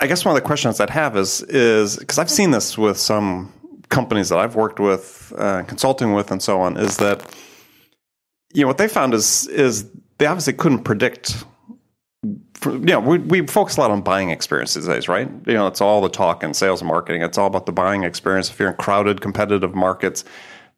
I 0.00 0.06
guess 0.06 0.24
one 0.24 0.34
of 0.34 0.42
the 0.42 0.46
questions 0.46 0.80
I'd 0.80 0.88
have 0.88 1.16
is 1.18 1.42
is 1.42 1.98
because 1.98 2.18
I've 2.18 2.30
seen 2.30 2.52
this 2.52 2.78
with 2.78 2.96
some 2.96 3.52
companies 3.90 4.30
that 4.30 4.38
I've 4.38 4.54
worked 4.54 4.80
with, 4.80 5.34
uh, 5.36 5.64
consulting 5.64 6.14
with, 6.14 6.30
and 6.30 6.42
so 6.42 6.60
on, 6.60 6.78
is 6.78 6.96
that 6.96 7.22
you 8.56 8.62
know 8.62 8.68
what 8.68 8.78
they 8.78 8.88
found 8.88 9.12
is 9.12 9.46
is 9.48 9.86
they 10.16 10.24
obviously 10.24 10.54
couldn't 10.54 10.82
predict. 10.82 11.44
For, 12.54 12.72
you 12.72 12.86
know, 12.86 13.00
we, 13.00 13.18
we 13.18 13.46
focus 13.46 13.76
a 13.76 13.80
lot 13.80 13.90
on 13.90 14.00
buying 14.00 14.30
experiences 14.30 14.86
these 14.86 14.94
days, 14.94 15.08
right? 15.08 15.28
You 15.46 15.52
know, 15.52 15.66
it's 15.66 15.82
all 15.82 16.00
the 16.00 16.08
talk 16.08 16.42
in 16.42 16.54
sales 16.54 16.80
and 16.80 16.88
marketing. 16.88 17.20
It's 17.20 17.36
all 17.36 17.46
about 17.46 17.66
the 17.66 17.72
buying 17.72 18.02
experience. 18.02 18.48
If 18.48 18.58
you're 18.58 18.70
in 18.70 18.76
crowded, 18.76 19.20
competitive 19.20 19.74
markets, 19.74 20.24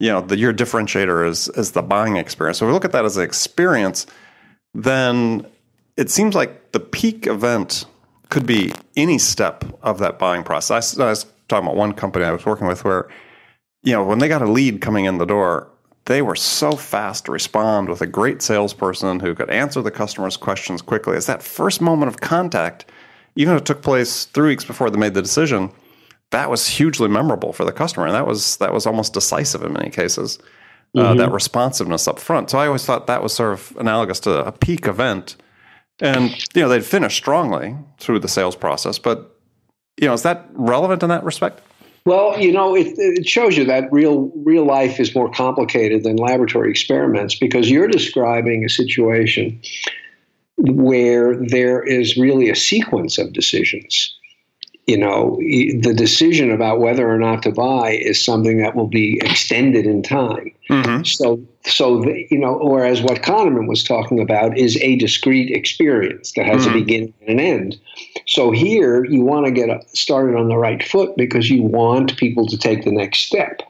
you 0.01 0.09
know, 0.09 0.21
the, 0.21 0.37
your 0.37 0.53
differentiator 0.53 1.27
is 1.29 1.49
is 1.51 1.71
the 1.71 1.83
buying 1.83 2.17
experience. 2.17 2.59
So 2.59 2.67
if 2.67 2.71
we 2.71 2.75
look 2.75 2.85
at 2.85 2.91
that 2.93 3.05
as 3.05 3.17
an 3.17 3.23
experience, 3.23 4.07
then 4.75 5.47
it 5.97 6.11
seems 6.11 6.35
like 6.35 6.73
the 6.73 6.81
peak 6.81 7.29
event 7.29 7.85
could 8.29 8.45
be 8.45 8.73
any 8.97 9.19
step 9.19 9.65
of 9.85 10.01
that 10.01 10.19
buying 10.19 10.43
process. 10.43 10.99
I, 10.99 11.05
I 11.05 11.11
was 11.11 11.27
talking 11.47 11.69
about 11.69 11.77
one 11.77 11.93
company 11.93 12.25
I 12.25 12.33
was 12.33 12.45
working 12.45 12.67
with 12.67 12.83
where, 12.83 13.09
you 13.85 13.93
know, 13.93 14.05
when 14.05 14.19
they 14.19 14.27
got 14.27 14.43
a 14.43 14.51
lead 14.51 14.81
coming 14.81 15.05
in 15.05 15.19
the 15.19 15.27
door, 15.27 15.71
they 16.09 16.23
were 16.23 16.35
so 16.35 16.73
fast 16.73 17.27
to 17.27 17.33
respond 17.33 17.91
with 17.91 18.01
a 18.01 18.07
great 18.07 18.41
salesperson 18.41 19.21
who 19.21 19.35
could 19.35 19.51
answer 19.51 19.83
the 19.83 19.91
customer's 19.91 20.39
questions 20.39 20.81
quickly. 20.81 21.19
It's 21.19 21.27
that 21.27 21.43
first 21.43 21.83
moment 21.83 22.09
of 22.09 22.23
contact, 22.23 22.87
even 23.37 23.55
if 23.55 23.61
it 23.61 23.67
took 23.67 23.83
place 23.83 24.25
three 24.25 24.49
weeks 24.49 24.65
before 24.65 24.89
they 24.89 24.99
made 24.99 25.13
the 25.13 25.21
decision, 25.21 25.71
that 26.31 26.49
was 26.49 26.67
hugely 26.67 27.09
memorable 27.09 27.53
for 27.53 27.67
the 27.67 27.73
customer, 27.73 28.07
and 28.07 28.15
that 28.15 28.27
was 28.27 28.57
that 28.57 28.73
was 28.73 28.87
almost 28.87 29.13
decisive 29.13 29.63
in 29.63 29.75
many 29.75 29.91
cases. 29.91 30.39
Uh, 30.97 31.01
mm-hmm. 31.01 31.21
Uh, 31.21 31.27
that 31.27 31.31
responsiveness 31.31 32.09
up 32.09 32.19
front. 32.19 32.49
So 32.49 32.59
I 32.59 32.67
always 32.67 32.87
thought 32.87 33.07
that 33.09 33.23
was 33.23 33.35
sort 33.35 33.53
of 33.53 33.77
analogous 33.79 34.21
to 34.21 34.47
a 34.47 34.53
peak 34.53 34.87
event, 34.87 35.37
and 36.01 36.31
you 36.55 36.63
know 36.63 36.71
they'd 36.71 36.85
finish 36.85 37.15
strongly 37.15 37.77
through 37.99 38.21
the 38.21 38.29
sales 38.29 38.57
process. 38.57 38.99
But 38.99 39.37
you 40.01 40.07
know, 40.09 40.15
is 40.15 40.23
that 40.23 40.47
relevant 40.53 41.03
in 41.03 41.11
that 41.11 41.25
respect? 41.25 41.61
Well, 42.05 42.39
you 42.41 42.53
know, 42.53 42.75
it, 42.75 42.95
it 42.99 43.29
shows 43.29 43.57
you 43.57 43.65
that 43.67 43.93
real 43.93 44.31
real 44.37 44.65
life 44.65 44.99
is 44.99 45.15
more 45.15 45.31
complicated 45.31 46.05
than 46.05 46.17
laboratory 46.17 46.71
experiments 46.71 47.35
because 47.35 47.71
you're 47.71 47.89
describing 47.89 48.65
a 48.65 48.69
situation 48.69 49.61
where 50.57 51.37
there 51.37 51.83
is 51.83 52.17
really 52.17 52.51
a 52.51 52.57
sequence 52.57 53.19
of 53.19 53.33
decisions 53.33 54.15
you 54.89 54.97
know, 54.97 55.37
the 55.39 55.93
decision 55.95 56.51
about 56.51 56.81
whether 56.81 57.09
or 57.09 57.19
not 57.19 57.43
to 57.43 57.53
buy 57.53 57.91
is 57.91 58.25
something 58.25 58.57
that 58.57 58.75
will 58.75 58.87
be 58.87 59.21
extended 59.23 59.85
in 59.85 60.03
time. 60.03 60.51
Mm-hmm. 60.71 61.05
So, 61.05 61.39
so 61.67 62.01
the, 62.01 62.27
you 62.31 62.39
know, 62.39 62.59
whereas 62.63 63.03
what 63.03 63.21
Kahneman 63.21 63.69
was 63.69 63.85
talking 63.85 64.19
about 64.19 64.57
is 64.57 64.79
a 64.79 64.97
discrete 64.97 65.51
experience 65.51 66.33
that 66.37 66.47
has 66.47 66.63
mm-hmm. 66.63 66.71
a 66.71 66.81
beginning 66.81 67.15
and 67.21 67.39
an 67.39 67.47
end. 67.47 67.79
So 68.29 68.51
here, 68.51 69.05
you 69.07 69.23
want 69.23 69.47
to 69.47 69.51
get 69.51 69.69
started 69.97 70.37
on 70.37 70.49
the 70.49 70.59
right 70.59 70.87
foot 70.87 71.17
because 71.17 71.49
you 71.49 71.63
want 71.63 72.19
people 72.19 72.47
to 72.47 72.59
take 72.59 72.85
the 72.85 72.93
next 72.93 73.21
step. 73.21 73.63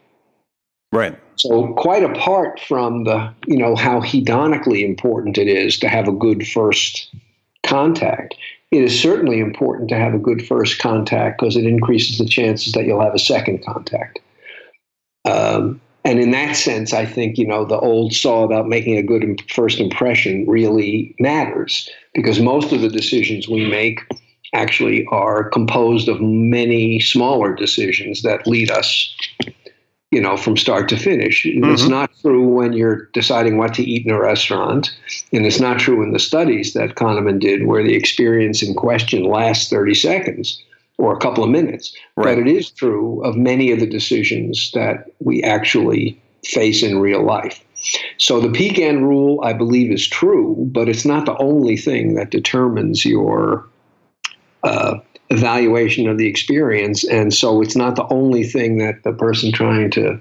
Right. 0.92 1.16
So, 1.36 1.74
quite 1.74 2.02
apart 2.02 2.58
from 2.58 3.04
the, 3.04 3.32
you 3.46 3.56
know, 3.56 3.76
how 3.76 4.00
hedonically 4.00 4.84
important 4.84 5.38
it 5.38 5.46
is 5.46 5.78
to 5.78 5.88
have 5.88 6.08
a 6.08 6.12
good 6.12 6.44
first 6.48 7.14
contact, 7.64 8.34
it 8.72 8.82
is 8.82 9.00
certainly 9.00 9.38
important 9.38 9.90
to 9.90 9.96
have 9.96 10.12
a 10.12 10.18
good 10.18 10.44
first 10.44 10.80
contact 10.80 11.40
because 11.40 11.56
it 11.56 11.64
increases 11.64 12.18
the 12.18 12.26
chances 12.26 12.72
that 12.72 12.84
you'll 12.84 13.00
have 13.00 13.14
a 13.14 13.18
second 13.20 13.64
contact. 13.64 14.18
Um, 15.24 15.80
and 16.04 16.18
in 16.18 16.32
that 16.32 16.56
sense, 16.56 16.92
I 16.92 17.06
think 17.06 17.38
you 17.38 17.46
know 17.46 17.64
the 17.64 17.78
old 17.78 18.12
saw 18.12 18.42
about 18.42 18.66
making 18.66 18.96
a 18.96 19.02
good 19.04 19.40
first 19.52 19.78
impression 19.78 20.46
really 20.48 21.14
matters 21.20 21.88
because 22.12 22.40
most 22.40 22.72
of 22.72 22.80
the 22.80 22.88
decisions 22.88 23.48
we 23.48 23.68
make 23.68 24.00
actually 24.54 25.06
are 25.06 25.48
composed 25.50 26.08
of 26.08 26.20
many 26.20 27.00
smaller 27.00 27.54
decisions 27.54 28.22
that 28.22 28.46
lead 28.46 28.70
us 28.70 29.14
you 30.10 30.20
know, 30.22 30.36
from 30.36 30.56
start 30.56 30.88
to 30.88 30.96
finish. 30.96 31.44
Mm-hmm. 31.44 31.70
It's 31.70 31.86
not 31.86 32.10
true 32.22 32.46
when 32.48 32.72
you're 32.72 33.06
deciding 33.12 33.58
what 33.58 33.74
to 33.74 33.82
eat 33.82 34.06
in 34.06 34.12
a 34.12 34.20
restaurant, 34.20 34.90
and 35.32 35.44
it's 35.44 35.60
not 35.60 35.78
true 35.78 36.02
in 36.02 36.12
the 36.12 36.18
studies 36.18 36.72
that 36.72 36.94
Kahneman 36.94 37.40
did, 37.40 37.66
where 37.66 37.82
the 37.82 37.94
experience 37.94 38.62
in 38.62 38.74
question 38.74 39.24
lasts 39.24 39.68
30 39.68 39.94
seconds 39.94 40.62
or 40.96 41.14
a 41.14 41.20
couple 41.20 41.44
of 41.44 41.50
minutes. 41.50 41.94
Right. 42.16 42.24
But 42.24 42.38
it 42.38 42.48
is 42.48 42.70
true 42.70 43.22
of 43.22 43.36
many 43.36 43.70
of 43.70 43.80
the 43.80 43.86
decisions 43.86 44.70
that 44.72 45.10
we 45.20 45.42
actually 45.42 46.20
face 46.44 46.82
in 46.82 47.00
real 47.00 47.22
life. 47.22 47.62
So 48.16 48.40
the 48.40 48.50
peak 48.50 48.78
end 48.78 49.06
rule, 49.06 49.40
I 49.44 49.52
believe, 49.52 49.92
is 49.92 50.08
true, 50.08 50.56
but 50.72 50.88
it's 50.88 51.04
not 51.04 51.26
the 51.26 51.36
only 51.36 51.76
thing 51.76 52.14
that 52.14 52.30
determines 52.30 53.04
your 53.04 53.68
uh, 54.62 54.98
evaluation 55.30 56.08
of 56.08 56.18
the 56.18 56.26
experience. 56.26 57.04
And 57.04 57.34
so 57.34 57.60
it's 57.60 57.76
not 57.76 57.96
the 57.96 58.06
only 58.08 58.44
thing 58.44 58.78
that 58.78 59.02
the 59.04 59.12
person 59.12 59.52
trying 59.52 59.90
to 59.92 60.20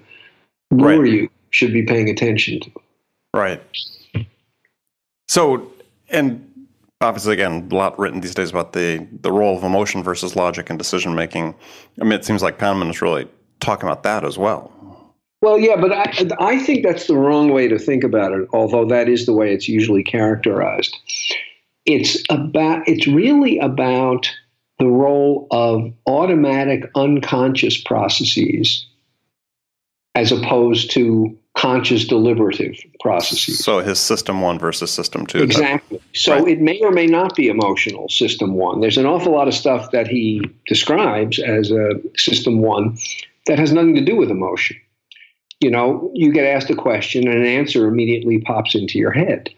lure 0.71 1.01
right. 1.01 1.11
you 1.11 1.29
should 1.49 1.73
be 1.73 1.83
paying 1.83 2.09
attention 2.09 2.59
to. 2.61 2.71
Right. 3.33 3.61
So, 5.27 5.71
and 6.09 6.67
obviously, 7.01 7.33
again, 7.33 7.67
a 7.71 7.75
lot 7.75 7.97
written 7.99 8.21
these 8.21 8.35
days 8.35 8.49
about 8.49 8.73
the, 8.73 9.05
the 9.21 9.31
role 9.31 9.57
of 9.57 9.63
emotion 9.63 10.03
versus 10.03 10.35
logic 10.35 10.69
and 10.69 10.77
decision 10.77 11.15
making. 11.15 11.55
I 12.01 12.03
mean, 12.03 12.13
it 12.13 12.25
seems 12.25 12.41
like 12.41 12.59
Kahneman 12.59 12.89
is 12.89 13.01
really 13.01 13.27
talking 13.59 13.87
about 13.87 14.03
that 14.03 14.23
as 14.23 14.37
well. 14.37 14.71
Well, 15.41 15.59
yeah, 15.59 15.75
but 15.79 15.91
I, 15.91 16.11
I 16.39 16.59
think 16.59 16.83
that's 16.83 17.05
the 17.05 17.15
wrong 17.15 17.51
way 17.51 17.67
to 17.67 17.77
think 17.77 18.03
about 18.03 18.31
it, 18.31 18.47
although 18.53 18.85
that 18.85 19.07
is 19.07 19.25
the 19.27 19.33
way 19.33 19.53
it's 19.53 19.67
usually 19.67 20.03
characterized. 20.03 20.97
It's 21.87 22.21
about 22.29 22.87
it's 22.87 23.07
really 23.07 23.57
about 23.59 24.29
the 24.77 24.87
role 24.87 25.47
of 25.49 25.91
automatic 26.05 26.89
unconscious 26.95 27.81
processes 27.81 28.85
as 30.13 30.31
opposed 30.31 30.91
to 30.91 31.35
conscious 31.55 32.05
deliberative 32.05 32.75
processes. 32.99 33.63
So 33.63 33.79
his 33.79 33.99
system 33.99 34.41
one 34.41 34.59
versus 34.59 34.91
system 34.91 35.25
two. 35.25 35.39
Exactly. 35.41 35.99
So 36.13 36.33
right. 36.33 36.47
it 36.49 36.61
may 36.61 36.79
or 36.81 36.91
may 36.91 37.07
not 37.07 37.35
be 37.35 37.47
emotional 37.47 38.09
system 38.09 38.53
one. 38.53 38.81
There's 38.81 38.99
an 38.99 39.07
awful 39.07 39.31
lot 39.31 39.47
of 39.47 39.55
stuff 39.55 39.89
that 39.91 40.07
he 40.07 40.41
describes 40.67 41.39
as 41.39 41.71
a 41.71 41.93
system 42.15 42.59
one 42.59 42.99
that 43.47 43.57
has 43.57 43.71
nothing 43.71 43.95
to 43.95 44.05
do 44.05 44.15
with 44.15 44.29
emotion 44.29 44.77
you 45.59 45.71
know, 45.71 46.11
you 46.13 46.31
get 46.31 46.45
asked 46.45 46.69
a 46.69 46.75
question 46.75 47.27
and 47.27 47.39
an 47.39 47.45
answer 47.45 47.87
immediately 47.87 48.39
pops 48.39 48.75
into 48.75 48.99
your 48.99 49.11
head. 49.11 49.49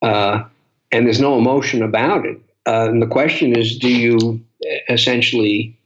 Uh, 0.00 0.44
and 0.92 1.06
there's 1.06 1.20
no 1.20 1.38
emotion 1.38 1.82
about 1.82 2.24
it. 2.26 2.38
Uh, 2.66 2.88
and 2.88 3.02
the 3.02 3.06
question 3.06 3.56
is 3.56 3.76
do 3.78 3.88
you 3.88 4.40
essentially 4.88 5.76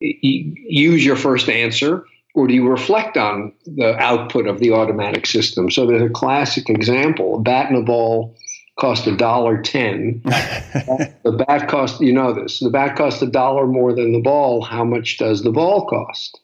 use 0.00 1.04
your 1.04 1.16
first 1.16 1.48
answer 1.48 2.04
or 2.34 2.46
do 2.46 2.52
you 2.52 2.68
reflect 2.68 3.16
on 3.16 3.52
the 3.64 3.96
output 3.96 4.46
of 4.46 4.58
the 4.60 4.72
automatic 4.72 5.26
system? 5.26 5.70
So 5.70 5.86
there's 5.86 6.02
a 6.02 6.12
classic 6.12 6.68
example 6.68 7.36
a 7.36 7.40
bat 7.40 7.70
and 7.70 7.78
a 7.78 7.82
ball 7.82 8.36
cost 8.78 9.06
a 9.06 9.16
dollar 9.16 9.62
ten. 9.62 10.20
the 10.24 11.44
bat 11.46 11.68
cost, 11.68 12.00
you 12.00 12.12
know 12.12 12.34
this, 12.34 12.60
the 12.60 12.68
bat 12.68 12.96
costs 12.96 13.22
a 13.22 13.26
dollar 13.26 13.66
more 13.66 13.94
than 13.94 14.12
the 14.12 14.20
ball. 14.20 14.62
How 14.62 14.84
much 14.84 15.16
does 15.16 15.42
the 15.42 15.50
ball 15.50 15.86
cost? 15.86 16.38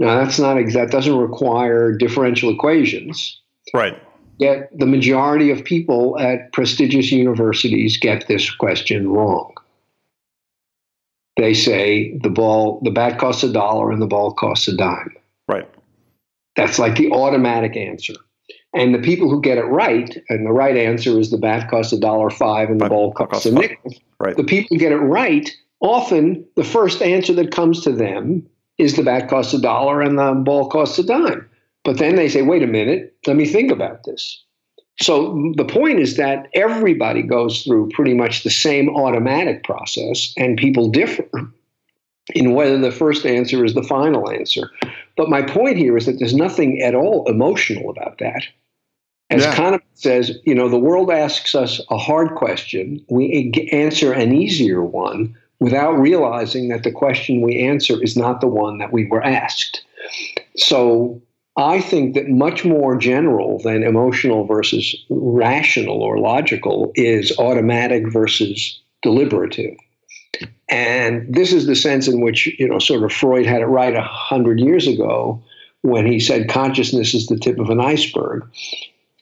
Now, 0.00 0.18
that's 0.18 0.40
not 0.40 0.56
that 0.72 0.90
doesn't 0.90 1.16
require 1.16 1.96
differential 1.96 2.50
equations. 2.50 3.40
Right. 3.72 3.96
Yet 4.38 4.70
the 4.76 4.86
majority 4.86 5.50
of 5.50 5.64
people 5.64 6.18
at 6.18 6.52
prestigious 6.52 7.12
universities 7.12 7.96
get 7.96 8.26
this 8.26 8.50
question 8.50 9.08
wrong. 9.08 9.52
They 11.36 11.54
say 11.54 12.18
the 12.22 12.30
ball, 12.30 12.80
the 12.82 12.90
bat 12.90 13.18
costs 13.18 13.42
a 13.42 13.52
dollar 13.52 13.90
and 13.90 14.00
the 14.00 14.06
ball 14.06 14.32
costs 14.32 14.68
a 14.68 14.76
dime. 14.76 15.16
Right. 15.48 15.68
That's 16.56 16.78
like 16.78 16.96
the 16.96 17.10
automatic 17.12 17.76
answer. 17.76 18.14
And 18.72 18.94
the 18.94 18.98
people 18.98 19.30
who 19.30 19.40
get 19.40 19.58
it 19.58 19.64
right, 19.64 20.16
and 20.28 20.44
the 20.44 20.52
right 20.52 20.76
answer 20.76 21.18
is 21.18 21.30
the 21.30 21.38
bat 21.38 21.70
costs 21.70 21.92
a 21.92 21.98
dollar 21.98 22.28
five 22.28 22.70
and 22.70 22.80
the 22.80 22.88
ball 22.88 23.12
costs 23.12 23.46
a 23.46 23.52
nickel. 23.52 23.94
Right. 24.18 24.36
The 24.36 24.44
people 24.44 24.68
who 24.70 24.78
get 24.78 24.92
it 24.92 24.96
right, 24.96 25.48
often 25.80 26.44
the 26.56 26.64
first 26.64 27.00
answer 27.00 27.32
that 27.34 27.52
comes 27.52 27.82
to 27.82 27.92
them 27.92 28.44
is 28.78 28.96
the 28.96 29.04
bat 29.04 29.28
costs 29.28 29.54
a 29.54 29.60
dollar 29.60 30.00
and 30.00 30.18
the 30.18 30.32
ball 30.34 30.68
costs 30.68 30.98
a 30.98 31.04
dime. 31.04 31.48
But 31.84 31.98
then 31.98 32.16
they 32.16 32.28
say, 32.28 32.42
wait 32.42 32.62
a 32.62 32.66
minute, 32.66 33.14
let 33.26 33.36
me 33.36 33.46
think 33.46 33.70
about 33.70 34.04
this. 34.04 34.42
So 35.00 35.52
the 35.56 35.64
point 35.64 35.98
is 35.98 36.16
that 36.16 36.48
everybody 36.54 37.22
goes 37.22 37.62
through 37.62 37.90
pretty 37.90 38.14
much 38.14 38.42
the 38.42 38.50
same 38.50 38.88
automatic 38.88 39.64
process, 39.64 40.32
and 40.36 40.56
people 40.56 40.88
differ 40.88 41.28
in 42.34 42.54
whether 42.54 42.78
the 42.78 42.92
first 42.92 43.26
answer 43.26 43.64
is 43.64 43.74
the 43.74 43.82
final 43.82 44.30
answer. 44.30 44.70
But 45.16 45.28
my 45.28 45.42
point 45.42 45.76
here 45.76 45.96
is 45.96 46.06
that 46.06 46.18
there's 46.18 46.34
nothing 46.34 46.80
at 46.80 46.94
all 46.94 47.28
emotional 47.28 47.90
about 47.90 48.18
that. 48.18 48.44
As 49.30 49.42
yeah. 49.42 49.54
Kahneman 49.54 49.82
says, 49.94 50.38
you 50.44 50.54
know, 50.54 50.68
the 50.68 50.78
world 50.78 51.10
asks 51.10 51.54
us 51.54 51.80
a 51.90 51.98
hard 51.98 52.34
question, 52.36 53.04
we 53.08 53.68
answer 53.72 54.12
an 54.12 54.32
easier 54.32 54.82
one, 54.82 55.36
without 55.60 55.92
realizing 55.92 56.68
that 56.68 56.82
the 56.82 56.92
question 56.92 57.40
we 57.40 57.58
answer 57.58 58.02
is 58.02 58.16
not 58.16 58.40
the 58.40 58.46
one 58.46 58.78
that 58.78 58.92
we 58.92 59.06
were 59.06 59.22
asked. 59.22 59.84
So 60.56 61.20
I 61.56 61.80
think 61.80 62.14
that 62.14 62.28
much 62.28 62.64
more 62.64 62.96
general 62.96 63.60
than 63.62 63.84
emotional 63.84 64.44
versus 64.44 64.96
rational 65.08 66.02
or 66.02 66.18
logical 66.18 66.92
is 66.96 67.36
automatic 67.38 68.12
versus 68.12 68.80
deliberative. 69.02 69.76
And 70.68 71.32
this 71.32 71.52
is 71.52 71.66
the 71.66 71.76
sense 71.76 72.08
in 72.08 72.20
which, 72.20 72.46
you 72.58 72.66
know, 72.66 72.80
sort 72.80 73.04
of 73.04 73.12
Freud 73.12 73.46
had 73.46 73.62
it 73.62 73.66
right 73.66 73.94
a 73.94 74.02
hundred 74.02 74.58
years 74.58 74.88
ago 74.88 75.40
when 75.82 76.06
he 76.06 76.18
said 76.18 76.48
consciousness 76.48 77.14
is 77.14 77.26
the 77.26 77.38
tip 77.38 77.58
of 77.58 77.70
an 77.70 77.80
iceberg 77.80 78.44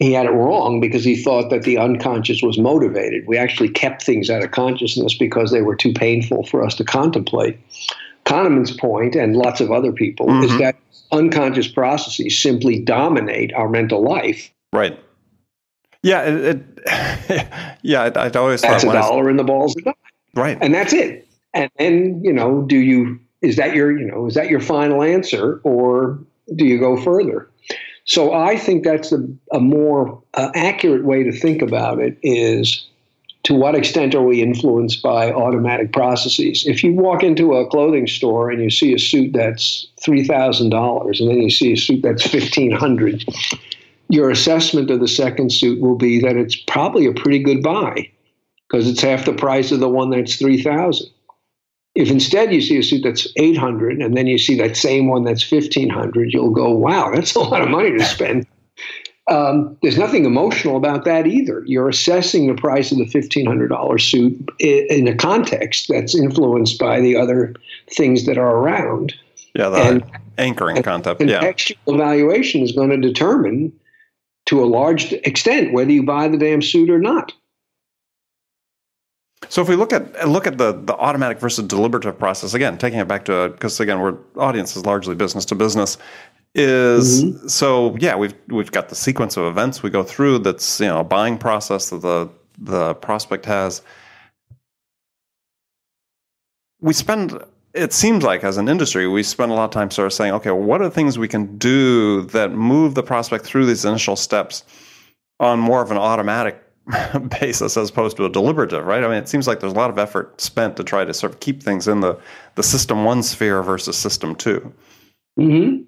he 0.03 0.13
had 0.13 0.27
it 0.27 0.31
wrong 0.31 0.81
because 0.81 1.05
he 1.05 1.17
thought 1.17 1.51
that 1.51 1.63
the 1.63 1.79
unconscious 1.79 2.43
was 2.43 2.59
motivated. 2.59 3.27
We 3.27 3.39
actually 3.39 3.69
kept 3.69 4.03
things 4.03 4.31
out 4.31 4.43
of 4.43 4.51
consciousness 4.51 5.15
because 5.15 5.53
they 5.53 5.63
were 5.63 5.77
too 5.77 5.93
painful 5.93 6.45
for 6.47 6.65
us 6.65 6.75
to 6.77 6.85
contemplate. 6.85 7.59
Kahneman's 8.25 8.77
point, 8.77 9.15
and 9.15 9.37
lots 9.37 9.61
of 9.61 9.71
other 9.71 9.93
people, 9.93 10.27
mm-hmm. 10.27 10.45
is 10.45 10.59
that 10.59 10.77
unconscious 11.13 11.69
processes 11.69 12.39
simply 12.39 12.81
dominate 12.81 13.53
our 13.55 13.69
mental 13.69 14.03
life. 14.03 14.51
Right. 14.73 14.99
Yeah. 16.03 16.23
It, 16.23 16.45
it 16.87 17.49
yeah. 17.83 18.03
I, 18.03 18.25
would 18.25 18.37
always 18.37 18.63
that's 18.63 18.85
a 18.85 18.93
dollar 18.93 19.31
in 19.31 19.37
the 19.37 19.45
balls. 19.45 19.77
Right. 20.35 20.59
And 20.61 20.75
that's 20.75 20.93
it. 20.93 21.29
And 21.55 21.71
then 21.79 22.21
you 22.25 22.33
know, 22.33 22.63
do 22.63 22.79
you 22.79 23.21
is 23.43 23.57
that 23.57 23.75
your 23.75 23.97
you 23.97 24.07
know 24.07 24.27
is 24.27 24.35
that 24.35 24.49
your 24.49 24.61
final 24.61 25.03
answer, 25.03 25.61
or 25.65 26.19
do 26.57 26.65
you 26.65 26.79
go 26.79 26.97
further? 26.97 27.49
So 28.05 28.33
I 28.33 28.57
think 28.57 28.85
that's 28.85 29.13
a, 29.13 29.25
a 29.53 29.61
more 29.61 30.21
uh, 30.35 30.51
accurate 30.55 31.05
way 31.05 31.23
to 31.23 31.33
think 31.33 31.63
about 31.63 32.01
it 32.01 32.19
is 32.23 32.89
to 33.45 33.55
what 33.55 33.75
extent 33.75 34.15
are 34.15 34.23
we 34.23 34.41
influenced 34.41 35.03
by 35.03 35.33
automatic 35.33 35.93
processes? 35.93 36.65
If 36.67 36.85
you 36.85 36.93
walk 36.93 37.23
into 37.23 37.55
a 37.55 37.69
clothing 37.69 38.07
store 38.07 38.51
and 38.51 38.63
you 38.63 38.71
see 38.71 38.95
a 38.95 38.99
suit 38.99 39.33
that's 39.33 39.87
$3,000 40.01 41.21
and 41.21 41.29
then 41.29 41.41
you 41.41 41.51
see 41.51 41.73
a 41.73 41.77
suit 41.77 42.03
that's 42.03 42.33
1500 42.33 43.25
your 44.09 44.31
assessment 44.31 44.91
of 44.91 45.01
the 45.01 45.09
second 45.09 45.51
suit 45.51 45.81
will 45.81 45.97
be 45.97 46.21
that 46.21 46.37
it's 46.37 46.55
probably 46.55 47.07
a 47.07 47.13
pretty 47.15 47.39
good 47.39 47.63
buy 47.63 48.07
because 48.69 48.87
it's 48.87 49.01
half 49.01 49.25
the 49.25 49.33
price 49.33 49.73
of 49.73 49.81
the 49.81 49.89
one 49.89 50.11
that's 50.11 50.37
3000 50.37 51.09
if 51.95 52.11
instead 52.11 52.53
you 52.53 52.61
see 52.61 52.79
a 52.79 52.83
suit 52.83 53.03
that's 53.05 53.27
800 53.37 54.01
and 54.01 54.17
then 54.17 54.27
you 54.27 54.39
see 54.39 54.57
that 54.57 54.77
same 54.77 55.09
one 55.09 55.25
that's 55.25 55.51
1500, 55.51 56.33
you'll 56.33 56.51
go, 56.51 56.71
wow, 56.71 57.11
that's 57.15 57.35
a 57.35 57.41
lot 57.41 57.61
of 57.61 57.69
money 57.69 57.91
to 57.91 58.05
spend. 58.05 58.47
Um, 59.31 59.77
there's 59.83 59.99
nothing 59.99 60.25
emotional 60.25 60.77
about 60.77 61.05
that 61.05 61.27
either. 61.27 61.63
You're 61.67 61.89
assessing 61.89 62.49
the 62.49 62.61
price 62.61 62.91
of 62.91 62.99
the 62.99 63.05
$1,500 63.05 64.01
suit 64.01 64.51
in 64.59 65.07
a 65.07 65.15
context 65.15 65.87
that's 65.89 66.15
influenced 66.15 66.79
by 66.79 67.01
the 67.01 67.17
other 67.17 67.55
things 67.93 68.27
that 68.27 68.37
are 68.37 68.57
around. 68.57 69.15
Yeah, 69.55 69.69
the 69.69 69.77
and, 69.77 70.05
anchoring 70.39 70.77
and, 70.77 70.85
concept. 70.85 71.21
And 71.21 71.31
yeah. 71.31 71.53
Evaluation 71.87 72.63
is 72.63 72.73
going 72.73 72.91
to 72.91 72.97
determine 72.97 73.73
to 74.47 74.63
a 74.63 74.67
large 74.67 75.13
extent 75.13 75.73
whether 75.73 75.93
you 75.93 76.03
buy 76.03 76.27
the 76.27 76.39
damn 76.39 76.63
suit 76.63 76.91
or 76.91 76.99
not. 76.99 77.33
So 79.49 79.61
if 79.61 79.69
we 79.69 79.77
look 79.77 79.93
at 79.93 80.29
look 80.29 80.47
at 80.47 80.59
the 80.59 80.73
the 80.73 80.95
automatic 80.97 81.39
versus 81.39 81.67
deliberative 81.67 82.19
process 82.19 82.55
again, 82.55 82.79
taking 82.79 83.01
it 83.01 83.09
back 83.09 83.25
to 83.27 83.51
because 83.51 83.79
again, 83.81 84.01
we're 84.01 84.17
audience 84.37 84.77
is 84.77 84.87
largely 84.87 85.15
business 85.15 85.45
to 85.47 85.55
business. 85.55 85.99
Is 86.55 87.25
mm-hmm. 87.25 87.49
so 87.49 87.97
yeah, 87.99 88.15
we've 88.15 88.35
we've 88.49 88.73
got 88.73 88.89
the 88.89 88.95
sequence 88.95 89.37
of 89.37 89.45
events 89.45 89.83
we 89.83 89.91
go 89.91 90.03
through. 90.03 90.41
That's 90.41 90.81
you 90.81 90.87
know 90.87 91.01
a 91.01 91.05
buying 91.05 91.39
process 91.39 91.91
that 91.91 92.03
the 92.03 92.29
the 92.59 92.95
prospect 92.95 93.47
has. 93.47 93.83
We 96.81 96.93
spend 96.93 97.39
it 97.75 97.93
seems 97.93 98.23
like 98.23 98.45
as 98.45 98.59
an 98.59 98.69
industry, 98.69 99.09
we 99.09 99.23
spend 99.23 99.51
a 99.51 99.55
lot 99.55 99.65
of 99.65 99.71
time 99.71 99.91
sort 99.91 100.07
of 100.07 100.13
saying, 100.13 100.33
okay, 100.35 100.51
well, 100.51 100.63
what 100.63 100.83
are 100.83 100.85
the 100.85 100.91
things 100.91 101.19
we 101.19 101.29
can 101.29 101.57
do 101.57 102.23
that 102.27 102.53
move 102.53 102.95
the 102.95 103.03
prospect 103.03 103.45
through 103.45 103.67
these 103.67 103.85
initial 103.85 104.17
steps 104.17 104.65
on 105.41 105.59
more 105.59 105.83
of 105.83 105.91
an 105.91 105.97
automatic 105.97 106.63
basis 107.41 107.77
as 107.77 107.91
opposed 107.91 108.17
to 108.19 108.25
a 108.25 108.31
deliberative, 108.31 108.85
right? 108.85 109.03
I 109.03 109.09
mean, 109.09 109.17
it 109.17 109.29
seems 109.29 109.47
like 109.47 109.61
there's 109.61 109.73
a 109.73 109.77
lot 109.77 109.91
of 109.91 109.99
effort 109.99 110.41
spent 110.41 110.77
to 110.77 110.85
try 110.85 111.05
to 111.05 111.15
sort 111.15 111.33
of 111.33 111.41
keep 111.41 111.63
things 111.63 111.89
in 111.89 112.01
the, 112.01 112.19
the 112.57 112.63
system 112.63 113.05
one 113.05 113.23
sphere 113.23 113.63
versus 113.63 113.97
system 113.97 114.35
2 114.35 114.73
mm-hmm. 115.39 115.83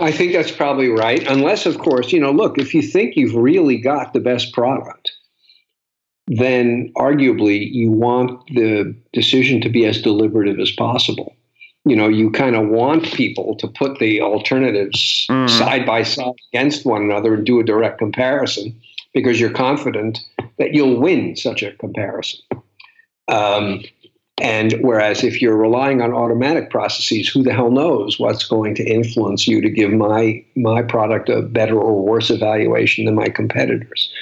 I 0.00 0.10
think 0.10 0.32
that's 0.32 0.50
probably 0.50 0.88
right. 0.88 1.26
Unless, 1.28 1.66
of 1.66 1.78
course, 1.78 2.12
you 2.12 2.20
know, 2.20 2.32
look, 2.32 2.58
if 2.58 2.74
you 2.74 2.82
think 2.82 3.16
you've 3.16 3.34
really 3.34 3.78
got 3.78 4.12
the 4.12 4.20
best 4.20 4.52
product, 4.52 5.12
then 6.26 6.92
arguably 6.96 7.68
you 7.70 7.90
want 7.90 8.46
the 8.48 8.94
decision 9.12 9.60
to 9.60 9.68
be 9.68 9.84
as 9.84 10.00
deliberative 10.00 10.58
as 10.58 10.70
possible. 10.70 11.34
You 11.84 11.96
know, 11.96 12.08
you 12.08 12.30
kind 12.30 12.54
of 12.54 12.68
want 12.68 13.12
people 13.12 13.56
to 13.56 13.66
put 13.66 13.98
the 13.98 14.20
alternatives 14.20 15.26
mm. 15.28 15.50
side 15.50 15.84
by 15.84 16.04
side 16.04 16.34
against 16.52 16.86
one 16.86 17.02
another 17.02 17.34
and 17.34 17.44
do 17.44 17.58
a 17.58 17.64
direct 17.64 17.98
comparison 17.98 18.80
because 19.12 19.40
you're 19.40 19.50
confident 19.50 20.20
that 20.58 20.74
you'll 20.74 21.00
win 21.00 21.34
such 21.36 21.62
a 21.62 21.72
comparison. 21.72 22.40
Um, 23.28 23.82
and 24.40 24.72
whereas 24.80 25.22
if 25.22 25.42
you're 25.42 25.56
relying 25.56 26.00
on 26.00 26.12
automatic 26.12 26.70
processes, 26.70 27.28
who 27.28 27.42
the 27.42 27.52
hell 27.52 27.70
knows 27.70 28.18
what's 28.18 28.44
going 28.44 28.74
to 28.76 28.84
influence 28.84 29.46
you 29.46 29.60
to 29.60 29.68
give 29.68 29.92
my 29.92 30.42
my 30.56 30.82
product 30.82 31.28
a 31.28 31.42
better 31.42 31.78
or 31.78 32.02
worse 32.02 32.30
evaluation 32.30 33.04
than 33.04 33.14
my 33.14 33.28
competitors? 33.28 34.12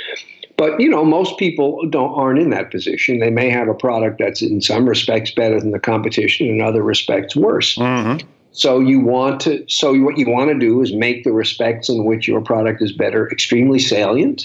But 0.56 0.80
you 0.80 0.90
know, 0.90 1.04
most 1.04 1.38
people 1.38 1.88
don't 1.88 2.12
aren't 2.12 2.40
in 2.40 2.50
that 2.50 2.70
position. 2.70 3.20
They 3.20 3.30
may 3.30 3.50
have 3.50 3.68
a 3.68 3.74
product 3.74 4.18
that's 4.18 4.42
in 4.42 4.60
some 4.60 4.88
respects 4.88 5.30
better 5.30 5.60
than 5.60 5.70
the 5.70 5.78
competition, 5.78 6.48
in 6.48 6.60
other 6.60 6.82
respects 6.82 7.36
worse. 7.36 7.76
Mm-hmm. 7.76 8.26
So 8.50 8.80
you 8.80 9.00
want 9.00 9.40
to. 9.42 9.64
So 9.68 9.96
what 10.00 10.18
you 10.18 10.28
want 10.28 10.50
to 10.50 10.58
do 10.58 10.82
is 10.82 10.92
make 10.92 11.22
the 11.22 11.32
respects 11.32 11.88
in 11.88 12.04
which 12.04 12.26
your 12.26 12.40
product 12.40 12.82
is 12.82 12.92
better 12.92 13.30
extremely 13.30 13.78
salient. 13.78 14.44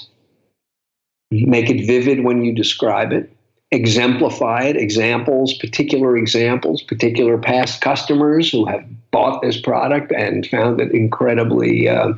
Make 1.32 1.72
it 1.72 1.88
vivid 1.88 2.24
when 2.24 2.46
you 2.46 2.54
describe 2.54 3.12
it 3.12 3.36
exemplify 3.72 4.64
it, 4.64 4.78
examples, 4.78 5.54
particular 5.54 6.18
examples, 6.18 6.82
particular 6.82 7.38
past 7.38 7.82
customers 7.82 8.50
who 8.52 8.66
have 8.66 8.84
bought 9.12 9.42
this 9.42 9.60
product 9.60 10.12
and 10.12 10.48
found 10.48 10.80
it 10.80 10.92
incredibly 10.92 11.90
uh, 11.90 12.14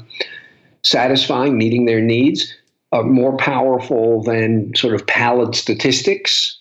satisfying, 0.84 1.58
meeting 1.58 1.86
their 1.86 2.01
needs, 2.01 2.54
are 2.92 3.04
more 3.04 3.36
powerful 3.38 4.24
than 4.24 4.74
sort 4.75 4.94
of 4.94 5.06
pallid 5.08 5.56
statistics 5.56 6.58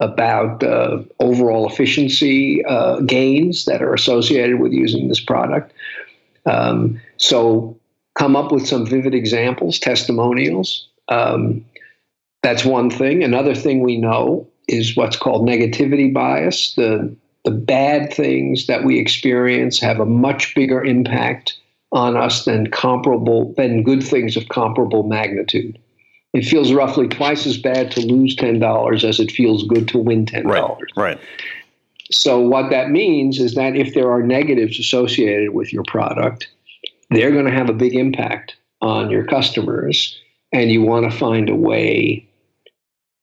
about 0.00 0.62
uh, 0.62 1.02
overall 1.20 1.68
efficiency 1.68 2.64
uh, 2.64 3.00
gains 3.00 3.66
that 3.66 3.82
are 3.82 3.94
associated 3.94 4.58
with 4.58 4.72
using 4.72 5.08
this 5.08 5.20
product. 5.20 5.72
Um, 6.46 7.00
so 7.18 7.78
come 8.14 8.34
up 8.34 8.50
with 8.50 8.66
some 8.66 8.86
vivid 8.86 9.14
examples, 9.14 9.78
testimonials. 9.78 10.88
Um, 11.08 11.64
that's 12.42 12.64
one 12.64 12.90
thing. 12.90 13.22
Another 13.22 13.54
thing 13.54 13.82
we 13.82 13.96
know 13.96 14.48
is 14.68 14.96
what's 14.96 15.16
called 15.16 15.46
negativity 15.46 16.12
bias. 16.12 16.74
The, 16.74 17.14
the 17.44 17.50
bad 17.50 18.12
things 18.12 18.66
that 18.66 18.84
we 18.84 18.98
experience 18.98 19.80
have 19.80 20.00
a 20.00 20.06
much 20.06 20.54
bigger 20.54 20.82
impact 20.84 21.58
on 21.92 22.16
us 22.16 22.44
than 22.44 22.70
comparable 22.70 23.52
than 23.56 23.82
good 23.82 24.02
things 24.02 24.36
of 24.36 24.48
comparable 24.48 25.02
magnitude. 25.02 25.78
It 26.32 26.44
feels 26.44 26.72
roughly 26.72 27.08
twice 27.08 27.46
as 27.46 27.58
bad 27.58 27.90
to 27.92 28.00
lose 28.00 28.36
ten 28.36 28.60
dollars 28.60 29.04
as 29.04 29.18
it 29.18 29.32
feels 29.32 29.66
good 29.66 29.88
to 29.88 29.98
win 29.98 30.26
ten 30.26 30.46
dollars. 30.46 30.88
Right, 30.96 31.16
right. 31.16 31.20
So 32.12 32.38
what 32.40 32.70
that 32.70 32.90
means 32.90 33.40
is 33.40 33.54
that 33.54 33.76
if 33.76 33.94
there 33.94 34.10
are 34.10 34.22
negatives 34.22 34.78
associated 34.78 35.54
with 35.54 35.72
your 35.72 35.84
product, 35.84 36.48
they're 37.10 37.32
going 37.32 37.46
to 37.46 37.50
have 37.52 37.68
a 37.68 37.74
big 37.74 37.94
impact 37.94 38.56
on 38.80 39.10
your 39.10 39.24
customers, 39.24 40.16
and 40.52 40.70
you 40.70 40.82
want 40.82 41.10
to 41.10 41.16
find 41.16 41.48
a 41.48 41.54
way 41.54 42.26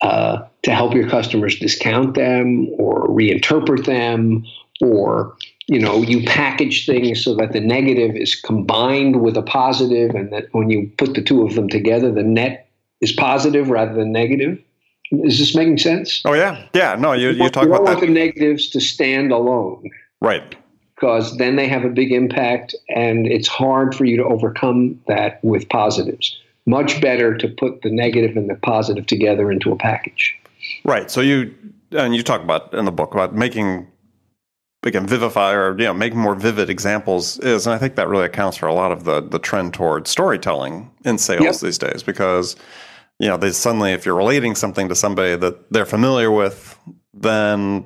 uh, 0.01 0.45
to 0.63 0.71
help 0.71 0.93
your 0.93 1.09
customers 1.09 1.57
discount 1.59 2.15
them 2.15 2.67
or 2.77 3.07
reinterpret 3.07 3.85
them 3.85 4.45
or 4.81 5.35
you 5.67 5.79
know 5.79 6.01
you 6.01 6.23
package 6.25 6.85
things 6.85 7.23
so 7.23 7.35
that 7.35 7.51
the 7.53 7.59
negative 7.59 8.15
is 8.15 8.35
combined 8.35 9.21
with 9.21 9.35
a 9.35 9.41
positive 9.41 10.13
and 10.13 10.31
that 10.31 10.45
when 10.51 10.69
you 10.69 10.91
put 10.97 11.15
the 11.15 11.21
two 11.21 11.45
of 11.45 11.55
them 11.55 11.67
together 11.67 12.11
the 12.11 12.23
net 12.23 12.69
is 13.01 13.11
positive 13.11 13.69
rather 13.69 13.93
than 13.93 14.11
negative. 14.11 14.59
Is 15.11 15.39
this 15.39 15.55
making 15.55 15.77
sense? 15.77 16.21
Oh 16.25 16.33
yeah. 16.33 16.67
Yeah. 16.73 16.95
No 16.95 17.13
you, 17.13 17.29
you, 17.29 17.43
you 17.43 17.49
talk 17.49 17.63
you 17.63 17.69
about 17.69 17.83
want 17.83 17.99
that. 17.99 18.05
the 18.05 18.11
negatives 18.11 18.69
to 18.71 18.81
stand 18.81 19.31
alone. 19.31 19.89
Right. 20.21 20.55
Because 20.95 21.37
then 21.37 21.55
they 21.55 21.67
have 21.67 21.85
a 21.85 21.89
big 21.89 22.11
impact 22.11 22.75
and 22.89 23.27
it's 23.27 23.47
hard 23.47 23.95
for 23.95 24.03
you 24.03 24.17
to 24.17 24.23
overcome 24.23 24.99
that 25.07 25.41
with 25.43 25.69
positives 25.69 26.37
much 26.67 27.01
better 27.01 27.35
to 27.35 27.47
put 27.47 27.81
the 27.81 27.89
negative 27.89 28.37
and 28.37 28.49
the 28.49 28.55
positive 28.55 29.07
together 29.07 29.51
into 29.51 29.71
a 29.71 29.75
package. 29.77 30.35
Right. 30.83 31.09
So 31.09 31.21
you 31.21 31.55
and 31.91 32.15
you 32.15 32.21
talk 32.21 32.43
about 32.43 32.73
in 32.73 32.85
the 32.85 32.91
book 32.91 33.13
about 33.13 33.33
making 33.33 33.87
again 34.83 35.07
vivify 35.07 35.53
or 35.53 35.77
you 35.77 35.85
know 35.85 35.93
making 35.93 36.19
more 36.19 36.35
vivid 36.35 36.69
examples 36.69 37.39
is 37.39 37.65
and 37.65 37.73
I 37.73 37.77
think 37.77 37.95
that 37.95 38.07
really 38.07 38.25
accounts 38.25 38.57
for 38.57 38.67
a 38.67 38.73
lot 38.73 38.91
of 38.91 39.05
the 39.05 39.21
the 39.21 39.39
trend 39.39 39.73
toward 39.73 40.07
storytelling 40.07 40.91
in 41.03 41.17
sales 41.17 41.41
yep. 41.41 41.55
these 41.55 41.77
days 41.77 42.03
because 42.03 42.55
you 43.19 43.27
know 43.27 43.37
they 43.37 43.51
suddenly 43.51 43.91
if 43.91 44.05
you're 44.05 44.15
relating 44.15 44.55
something 44.55 44.87
to 44.89 44.95
somebody 44.95 45.35
that 45.35 45.71
they're 45.71 45.85
familiar 45.85 46.31
with 46.31 46.77
then 47.13 47.85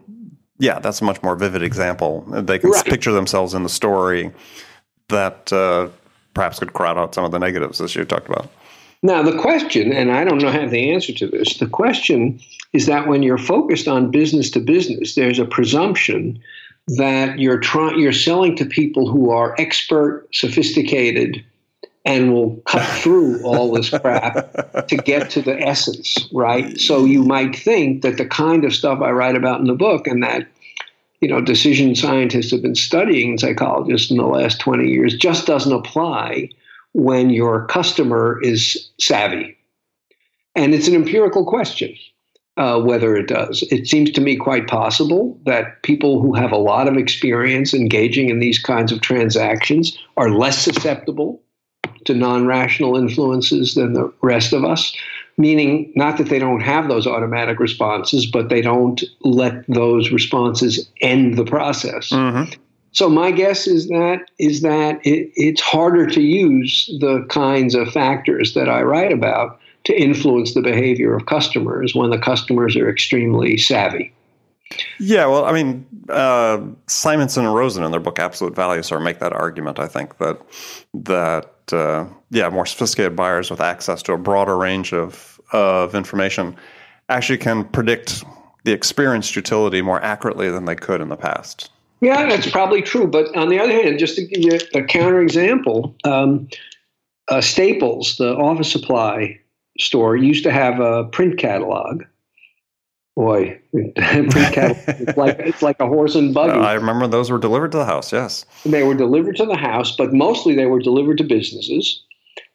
yeah 0.60 0.80
that's 0.80 1.02
a 1.02 1.04
much 1.04 1.22
more 1.24 1.36
vivid 1.36 1.64
example 1.64 2.22
they 2.28 2.60
can 2.60 2.70
right. 2.70 2.86
picture 2.86 3.14
themselves 3.14 3.54
in 3.54 3.64
the 3.64 3.70
story 3.70 4.32
that 5.08 5.52
uh, 5.52 5.88
perhaps 6.34 6.60
could 6.60 6.74
crowd 6.74 6.98
out 6.98 7.14
some 7.14 7.26
of 7.26 7.32
the 7.32 7.40
negatives 7.40 7.82
as 7.82 7.96
you 7.96 8.06
talked 8.06 8.28
about 8.28 8.50
now, 9.04 9.24
the 9.24 9.38
question, 9.38 9.92
and 9.92 10.12
I 10.12 10.24
don't 10.24 10.38
know 10.38 10.52
have 10.52 10.70
the 10.70 10.92
answer 10.92 11.12
to 11.14 11.28
this, 11.28 11.58
the 11.58 11.66
question 11.66 12.40
is 12.72 12.86
that 12.86 13.08
when 13.08 13.24
you're 13.24 13.40
focused 13.40 13.88
on 13.88 14.12
business 14.12 14.52
to 14.52 14.60
business, 14.60 15.16
there's 15.16 15.40
a 15.40 15.46
presumption 15.46 16.40
that 16.88 17.40
you're 17.40 17.60
trying 17.60 18.00
you're 18.00 18.14
selling 18.14 18.56
to 18.58 18.66
people 18.66 19.10
who 19.10 19.32
are 19.32 19.56
expert, 19.58 20.28
sophisticated, 20.32 21.44
and 22.06 22.34
will 22.34 22.58
cut 22.68 22.86
through 23.02 23.44
all 23.44 23.72
this 23.72 23.90
crap 23.90 24.88
to 24.88 24.98
get 24.98 25.32
to 25.32 25.42
the 25.42 25.60
essence, 25.60 26.30
right? 26.32 26.80
So 26.80 27.06
you 27.06 27.24
might 27.24 27.56
think 27.56 28.04
that 28.04 28.18
the 28.18 28.26
kind 28.26 28.66
of 28.66 28.74
stuff 28.74 29.02
I 29.02 29.12
write 29.12 29.36
about 29.36 29.62
in 29.62 29.68
the 29.68 29.74
book 29.74 30.06
and 30.06 30.22
that 30.22 30.48
you 31.22 31.28
know 31.28 31.42
decision 31.42 31.96
scientists 31.96 32.52
have 32.52 32.62
been 32.62 32.76
studying 32.76 33.38
psychologists 33.38 34.12
in 34.12 34.18
the 34.18 34.26
last 34.26 34.60
20 34.60 34.88
years 34.88 35.16
just 35.16 35.48
doesn't 35.48 35.74
apply 35.74 36.50
when 36.94 37.30
your 37.30 37.66
customer 37.68 38.40
is 38.42 38.90
savvy? 39.00 39.58
And 40.56 40.74
it's 40.74 40.90
an 40.90 40.96
empirical 40.96 41.46
question 41.46 41.96
uh, 42.58 42.80
whether 42.80 43.16
it 43.16 43.28
does. 43.28 43.64
It 43.72 43.88
seems 43.88 44.12
to 44.12 44.22
me 44.22 44.36
quite 44.36 44.68
possible 44.68 45.40
that 45.46 45.82
people 45.84 46.22
who 46.22 46.34
have 46.34 46.52
a 46.52 46.58
lot 46.58 46.88
of 46.88 46.98
experience 46.98 47.74
engaging 47.74 48.30
in 48.30 48.40
these 48.40 48.60
kinds 48.60 48.92
of 48.92 49.02
transactions 49.02 49.98
are 50.18 50.30
less 50.30 50.58
susceptible 50.60 51.42
to 52.06 52.14
non 52.14 52.46
rational 52.46 52.98
influences 52.98 53.76
than 53.76 53.94
the 53.94 54.12
rest 54.22 54.54
of 54.54 54.66
us. 54.66 54.96
Meaning, 55.42 55.92
not 55.96 56.18
that 56.18 56.30
they 56.30 56.38
don't 56.38 56.60
have 56.62 56.88
those 56.88 57.08
automatic 57.08 57.60
responses, 57.60 58.28
but 58.28 58.50
they 58.50 58.62
don't 58.62 59.04
let 59.22 59.66
those 59.68 60.12
responses 60.12 60.88
end 61.02 61.36
the 61.36 61.46
process. 61.46 62.10
Mm-hmm. 62.10 62.54
So 62.92 63.10
my 63.10 63.32
guess 63.32 63.68
is 63.68 63.88
that 63.88 64.30
is 64.38 64.62
that 64.62 65.00
it, 65.04 65.32
it's 65.36 65.62
harder 65.62 66.06
to 66.08 66.22
use 66.22 66.88
the 67.00 67.26
kinds 67.30 67.74
of 67.74 67.92
factors 67.92 68.54
that 68.54 68.70
I 68.70 68.82
write 68.84 69.12
about 69.12 69.60
to 69.86 70.00
influence 70.00 70.54
the 70.54 70.62
behavior 70.62 71.16
of 71.16 71.26
customers 71.26 71.96
when 71.96 72.12
the 72.12 72.20
customers 72.20 72.76
are 72.76 72.90
extremely 72.90 73.58
savvy. 73.58 74.14
Yeah, 75.00 75.26
well, 75.26 75.46
I 75.46 75.52
mean, 75.52 75.86
uh, 76.10 76.62
Simonson 76.88 77.46
and 77.46 77.56
Rosen 77.56 77.84
in 77.84 77.92
their 77.92 78.00
book 78.00 78.20
Absolute 78.20 78.56
Value 78.56 78.84
sort 78.84 79.02
of 79.02 79.06
make 79.06 79.20
that 79.20 79.34
argument. 79.34 79.80
I 79.80 79.88
think 79.88 80.18
that 80.20 80.40
that 80.94 81.74
uh, 81.74 82.06
yeah, 82.30 82.50
more 82.50 82.66
sophisticated 82.66 83.16
buyers 83.16 83.50
with 83.50 83.62
access 83.62 84.02
to 84.04 84.14
a 84.14 84.18
broader 84.18 84.58
range 84.58 84.94
of 84.94 85.31
of 85.52 85.96
information 85.96 86.56
actually 87.10 87.38
can 87.38 87.66
predict 87.66 88.24
the 88.64 88.72
experienced 88.72 89.36
utility 89.36 89.82
more 89.82 90.02
accurately 90.04 90.50
than 90.50 90.66
they 90.66 90.76
could 90.76 91.02
in 91.02 91.10
the 91.10 91.18
past. 91.18 91.72
Yeah, 92.02 92.28
that's 92.28 92.50
probably 92.50 92.82
true. 92.82 93.08
But 93.08 93.36
on 93.36 93.50
the 93.50 93.60
other 93.60 93.72
hand, 93.72 94.00
just 94.00 94.16
to 94.16 94.26
give 94.26 94.44
you 94.44 94.56
a 94.56 94.84
counterexample, 94.86 95.94
um, 96.06 96.48
uh, 97.30 97.42
Staples, 97.42 98.18
the 98.18 98.36
office 98.36 98.72
supply 98.72 99.40
store, 99.80 100.16
used 100.16 100.44
to 100.44 100.52
have 100.52 100.80
a 100.80 101.06
print 101.06 101.38
catalog. 101.38 102.04
Boy, 103.16 103.60
print 103.72 103.96
catalog, 103.96 104.78
it's 104.88 105.18
like 105.18 105.40
it's 105.40 105.62
like 105.62 105.80
a 105.80 105.86
horse 105.86 106.16
and 106.16 106.34
buggy. 106.34 106.54
Uh, 106.54 106.64
I 106.64 106.74
remember 106.74 107.08
those 107.08 107.30
were 107.30 107.38
delivered 107.38 107.72
to 107.74 107.78
the 107.78 107.86
house. 107.86 108.12
Yes, 108.12 108.46
they 108.66 108.84
were 108.84 108.96
delivered 108.96 109.36
to 109.38 109.46
the 109.46 109.58
house, 109.58 109.96
but 109.96 110.14
mostly 110.14 110.56
they 110.56 110.66
were 110.66 110.80
delivered 110.80 111.20
to 111.20 111.24
businesses, 111.24 112.02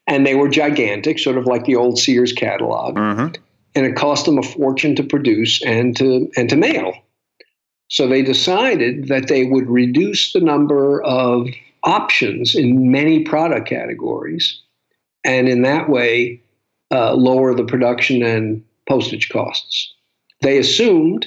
and 0.06 0.26
they 0.26 0.34
were 0.34 0.48
gigantic, 0.48 1.18
sort 1.18 1.38
of 1.38 1.46
like 1.46 1.64
the 1.64 1.76
old 1.76 1.98
Sears 1.98 2.32
catalog. 2.32 2.96
Mm-hmm. 2.96 3.34
And 3.74 3.86
it 3.86 3.96
cost 3.96 4.24
them 4.24 4.38
a 4.38 4.42
fortune 4.42 4.96
to 4.96 5.02
produce 5.02 5.62
and 5.62 5.96
to 5.96 6.30
and 6.36 6.48
to 6.48 6.56
mail. 6.56 6.94
So 7.88 8.08
they 8.08 8.22
decided 8.22 9.08
that 9.08 9.28
they 9.28 9.44
would 9.44 9.68
reduce 9.68 10.32
the 10.32 10.40
number 10.40 11.02
of 11.02 11.48
options 11.84 12.54
in 12.54 12.90
many 12.90 13.22
product 13.24 13.68
categories 13.68 14.60
and 15.24 15.48
in 15.48 15.62
that 15.62 15.88
way 15.88 16.40
uh, 16.90 17.14
lower 17.14 17.54
the 17.54 17.64
production 17.64 18.22
and 18.22 18.64
postage 18.88 19.28
costs. 19.28 19.92
They 20.42 20.58
assumed 20.58 21.26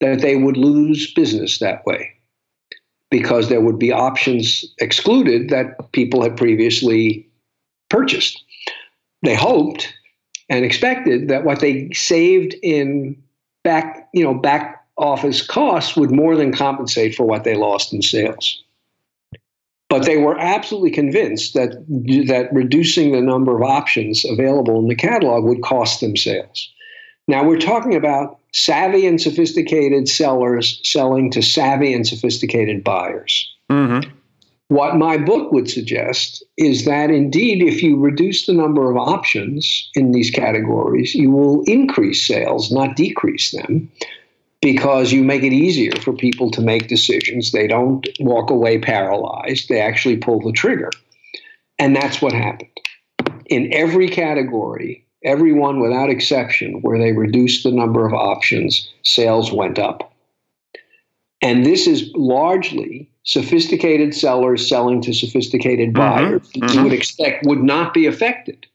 that 0.00 0.20
they 0.20 0.36
would 0.36 0.56
lose 0.56 1.12
business 1.14 1.58
that 1.58 1.84
way. 1.86 2.14
because 3.10 3.48
there 3.48 3.60
would 3.60 3.78
be 3.78 3.92
options 3.92 4.64
excluded 4.78 5.48
that 5.48 5.92
people 5.92 6.22
had 6.22 6.36
previously 6.36 7.27
purchased. 7.88 8.42
They 9.22 9.34
hoped 9.34 9.92
and 10.48 10.64
expected 10.64 11.28
that 11.28 11.44
what 11.44 11.60
they 11.60 11.90
saved 11.92 12.54
in 12.62 13.20
back, 13.64 14.08
you 14.14 14.22
know, 14.22 14.34
back 14.34 14.84
office 14.96 15.46
costs 15.46 15.96
would 15.96 16.10
more 16.10 16.36
than 16.36 16.52
compensate 16.52 17.14
for 17.14 17.24
what 17.24 17.44
they 17.44 17.54
lost 17.54 17.92
in 17.92 18.02
sales. 18.02 18.62
But 19.88 20.04
they 20.04 20.18
were 20.18 20.38
absolutely 20.38 20.90
convinced 20.90 21.54
that 21.54 21.70
that 22.26 22.48
reducing 22.52 23.12
the 23.12 23.22
number 23.22 23.56
of 23.56 23.62
options 23.62 24.24
available 24.24 24.78
in 24.78 24.88
the 24.88 24.94
catalog 24.94 25.44
would 25.44 25.62
cost 25.62 26.00
them 26.00 26.16
sales. 26.16 26.70
Now 27.26 27.44
we're 27.44 27.58
talking 27.58 27.94
about 27.94 28.38
savvy 28.52 29.06
and 29.06 29.20
sophisticated 29.20 30.08
sellers 30.08 30.80
selling 30.82 31.30
to 31.30 31.42
savvy 31.42 31.94
and 31.94 32.06
sophisticated 32.06 32.84
buyers. 32.84 33.50
Mm-hmm. 33.70 34.10
What 34.68 34.96
my 34.96 35.16
book 35.16 35.50
would 35.50 35.70
suggest 35.70 36.44
is 36.58 36.84
that 36.84 37.10
indeed, 37.10 37.62
if 37.62 37.82
you 37.82 37.98
reduce 37.98 38.44
the 38.44 38.52
number 38.52 38.90
of 38.90 38.98
options 38.98 39.90
in 39.94 40.12
these 40.12 40.30
categories, 40.30 41.14
you 41.14 41.30
will 41.30 41.62
increase 41.62 42.26
sales, 42.26 42.70
not 42.70 42.94
decrease 42.94 43.50
them, 43.50 43.90
because 44.60 45.10
you 45.10 45.24
make 45.24 45.42
it 45.42 45.54
easier 45.54 45.92
for 46.02 46.12
people 46.12 46.50
to 46.50 46.60
make 46.60 46.88
decisions. 46.88 47.52
They 47.52 47.66
don't 47.66 48.06
walk 48.20 48.50
away 48.50 48.78
paralyzed, 48.78 49.70
they 49.70 49.80
actually 49.80 50.18
pull 50.18 50.40
the 50.40 50.52
trigger. 50.52 50.90
And 51.78 51.96
that's 51.96 52.20
what 52.20 52.34
happened. 52.34 52.68
In 53.46 53.72
every 53.72 54.08
category, 54.08 55.02
everyone 55.24 55.80
without 55.80 56.10
exception, 56.10 56.82
where 56.82 56.98
they 56.98 57.12
reduced 57.12 57.64
the 57.64 57.72
number 57.72 58.06
of 58.06 58.12
options, 58.12 58.86
sales 59.02 59.50
went 59.50 59.78
up. 59.78 60.07
And 61.40 61.64
this 61.64 61.86
is 61.86 62.10
largely 62.14 63.08
sophisticated 63.28 64.14
sellers 64.14 64.66
selling 64.66 65.02
to 65.02 65.12
sophisticated 65.12 65.92
mm-hmm. 65.92 65.98
buyers 65.98 66.50
mm-hmm. 66.52 66.78
you 66.78 66.82
would 66.82 66.94
expect 66.94 67.44
would 67.46 67.62
not 67.62 67.92
be 67.92 68.06
affected 68.06 68.66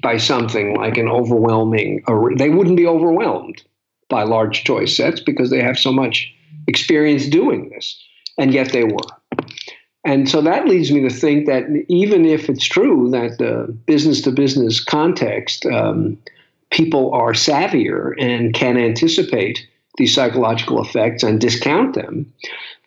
by 0.00 0.16
something 0.16 0.76
like 0.76 0.96
an 0.96 1.08
overwhelming 1.08 2.00
they 2.36 2.50
wouldn't 2.50 2.76
be 2.76 2.86
overwhelmed 2.86 3.60
by 4.08 4.22
large 4.22 4.62
choice 4.62 4.96
sets 4.96 5.20
because 5.20 5.50
they 5.50 5.60
have 5.60 5.76
so 5.76 5.92
much 5.92 6.32
experience 6.68 7.26
doing 7.26 7.68
this 7.70 8.00
and 8.38 8.54
yet 8.54 8.70
they 8.70 8.84
were 8.84 9.10
and 10.04 10.28
so 10.28 10.40
that 10.40 10.68
leads 10.68 10.92
me 10.92 11.00
to 11.00 11.10
think 11.10 11.46
that 11.46 11.64
even 11.88 12.24
if 12.24 12.48
it's 12.48 12.64
true 12.64 13.10
that 13.10 13.38
the 13.38 13.76
business 13.86 14.22
to 14.22 14.30
business 14.30 14.82
context 14.82 15.66
um, 15.66 16.16
people 16.70 17.12
are 17.12 17.32
savvier 17.32 18.12
and 18.20 18.54
can 18.54 18.78
anticipate 18.78 19.66
these 20.00 20.14
psychological 20.14 20.82
effects 20.82 21.22
and 21.22 21.40
discount 21.40 21.94
them 21.94 22.26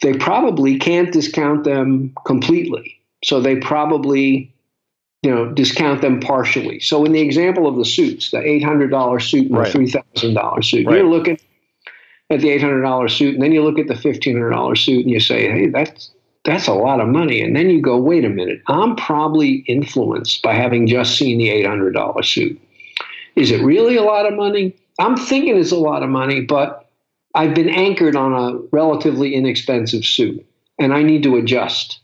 they 0.04 0.13
probably 0.13 0.78
can't 0.78 1.12
discount 1.12 1.63
them 1.63 2.13
completely. 2.26 2.99
So 3.23 3.39
they 3.39 3.56
probably, 3.56 4.54
you 5.23 5.34
know, 5.34 5.52
discount 5.52 6.02
them 6.02 6.19
partially. 6.19 6.82
So 6.82 7.06
in 7.06 7.13
the 7.13 7.21
example 7.21 7.67
of 7.67 7.78
the 7.78 7.86
suits, 7.86 8.32
the 8.32 8.41
eight 8.41 8.63
hundred 8.63 8.91
dollar 8.91 9.19
suit 9.19 9.47
and 9.47 9.58
right. 9.58 9.65
the 9.65 9.71
three 9.71 9.89
thousand 9.89 10.34
dollar 10.34 10.62
suit, 10.62 10.86
right. 10.86 10.97
you're 10.97 11.10
looking 11.10 11.39
at 12.30 12.41
the 12.41 12.49
eight 12.49 12.62
hundred 12.62 12.82
dollar 12.82 13.08
suit, 13.08 13.34
and 13.34 13.41
then 13.41 13.54
you 13.54 13.63
look 13.63 13.80
at 13.80 13.88
the 13.88 13.95
fifteen 13.95 14.34
hundred 14.34 14.52
dollar 14.52 14.76
suit, 14.76 15.06
and 15.06 15.10
you 15.10 15.21
say, 15.21 15.49
hey, 15.49 15.67
that's 15.67 16.12
that's 16.43 16.67
a 16.67 16.73
lot 16.73 16.99
of 16.99 17.08
money. 17.08 17.41
And 17.41 17.56
then 17.56 17.69
you 17.69 17.82
go, 17.82 17.97
wait 17.97 18.26
a 18.26 18.30
minute, 18.30 18.62
I'm 18.67 18.97
probably 18.97 19.63
influenced 19.67 20.41
by 20.41 20.54
having 20.54 20.86
just 20.86 21.17
seen 21.17 21.38
the 21.38 21.49
eight 21.49 21.65
hundred 21.65 21.93
dollar 21.93 22.23
suit. 22.23 22.60
Is 23.38 23.52
it 23.52 23.63
really 23.63 23.95
a 23.95 24.04
lot 24.04 24.26
of 24.26 24.34
money? 24.34 24.76
I'm 24.99 25.15
thinking 25.15 25.58
it's 25.58 25.71
a 25.71 25.78
lot 25.78 26.04
of 26.04 26.10
money, 26.10 26.41
but 26.41 26.83
I've 27.34 27.56
been 27.56 27.69
anchored 27.69 28.15
on 28.15 28.34
a 28.34 28.58
relatively 28.72 29.34
inexpensive 29.34 30.06
suit 30.06 30.46
and 30.80 30.93
I 30.93 31.04
need 31.04 31.24
to 31.24 31.36
adjust 31.36 32.00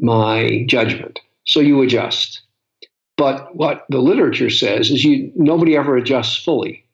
my 0.00 0.64
judgment. 0.66 1.20
So 1.44 1.60
you 1.60 1.82
adjust. 1.82 2.42
But 3.16 3.54
what 3.56 3.84
the 3.88 3.98
literature 3.98 4.50
says 4.50 4.90
is 4.90 5.04
you 5.04 5.32
nobody 5.34 5.76
ever 5.76 5.96
adjusts 5.96 6.42
fully. 6.42 6.84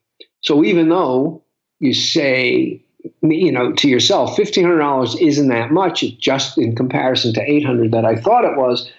So 0.41 0.65
even 0.65 0.89
though 0.89 1.43
you 1.81 1.93
say, 1.93 2.83
you 3.23 3.53
know, 3.53 3.73
to 3.73 3.89
yourself, 3.89 4.35
fifteen 4.35 4.65
hundred 4.65 4.79
dollars 4.79 5.17
isn't 5.17 5.49
that 5.49 5.71
much, 5.71 6.01
just 6.19 6.57
in 6.57 6.75
comparison 6.75 7.35
to 7.35 7.43
eight 7.43 7.65
hundred 7.65 7.93
that 7.93 8.07
I 8.07 8.17
thought 8.17 8.45
it 8.45 8.57
was, 8.57 8.91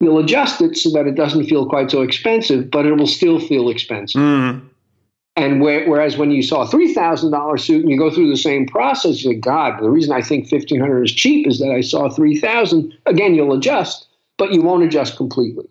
you'll 0.00 0.18
adjust 0.18 0.60
it 0.60 0.76
so 0.76 0.90
that 0.90 1.06
it 1.06 1.14
doesn't 1.14 1.46
feel 1.46 1.68
quite 1.68 1.90
so 1.90 2.02
expensive, 2.02 2.70
but 2.70 2.84
it 2.84 2.96
will 2.96 3.06
still 3.06 3.38
feel 3.38 3.68
expensive. 3.68 4.20
Mm. 4.20 4.68
And 5.34 5.62
whereas 5.62 6.18
when 6.18 6.30
you 6.30 6.42
saw 6.42 6.62
a 6.62 6.68
three 6.68 6.92
thousand 6.92 7.30
dollar 7.30 7.56
suit 7.56 7.82
and 7.82 7.90
you 7.90 7.98
go 7.98 8.10
through 8.10 8.28
the 8.28 8.36
same 8.36 8.66
process, 8.66 9.24
you 9.24 9.34
God, 9.34 9.82
the 9.82 9.88
reason 9.88 10.12
I 10.12 10.20
think 10.20 10.46
fifteen 10.46 10.78
hundred 10.78 11.04
is 11.04 11.12
cheap 11.12 11.46
is 11.46 11.58
that 11.58 11.70
I 11.70 11.80
saw 11.80 12.10
three 12.10 12.38
thousand. 12.38 12.92
Again, 13.06 13.34
you'll 13.34 13.56
adjust, 13.56 14.06
but 14.36 14.52
you 14.52 14.60
won't 14.60 14.84
adjust 14.84 15.16
completely. 15.16 15.66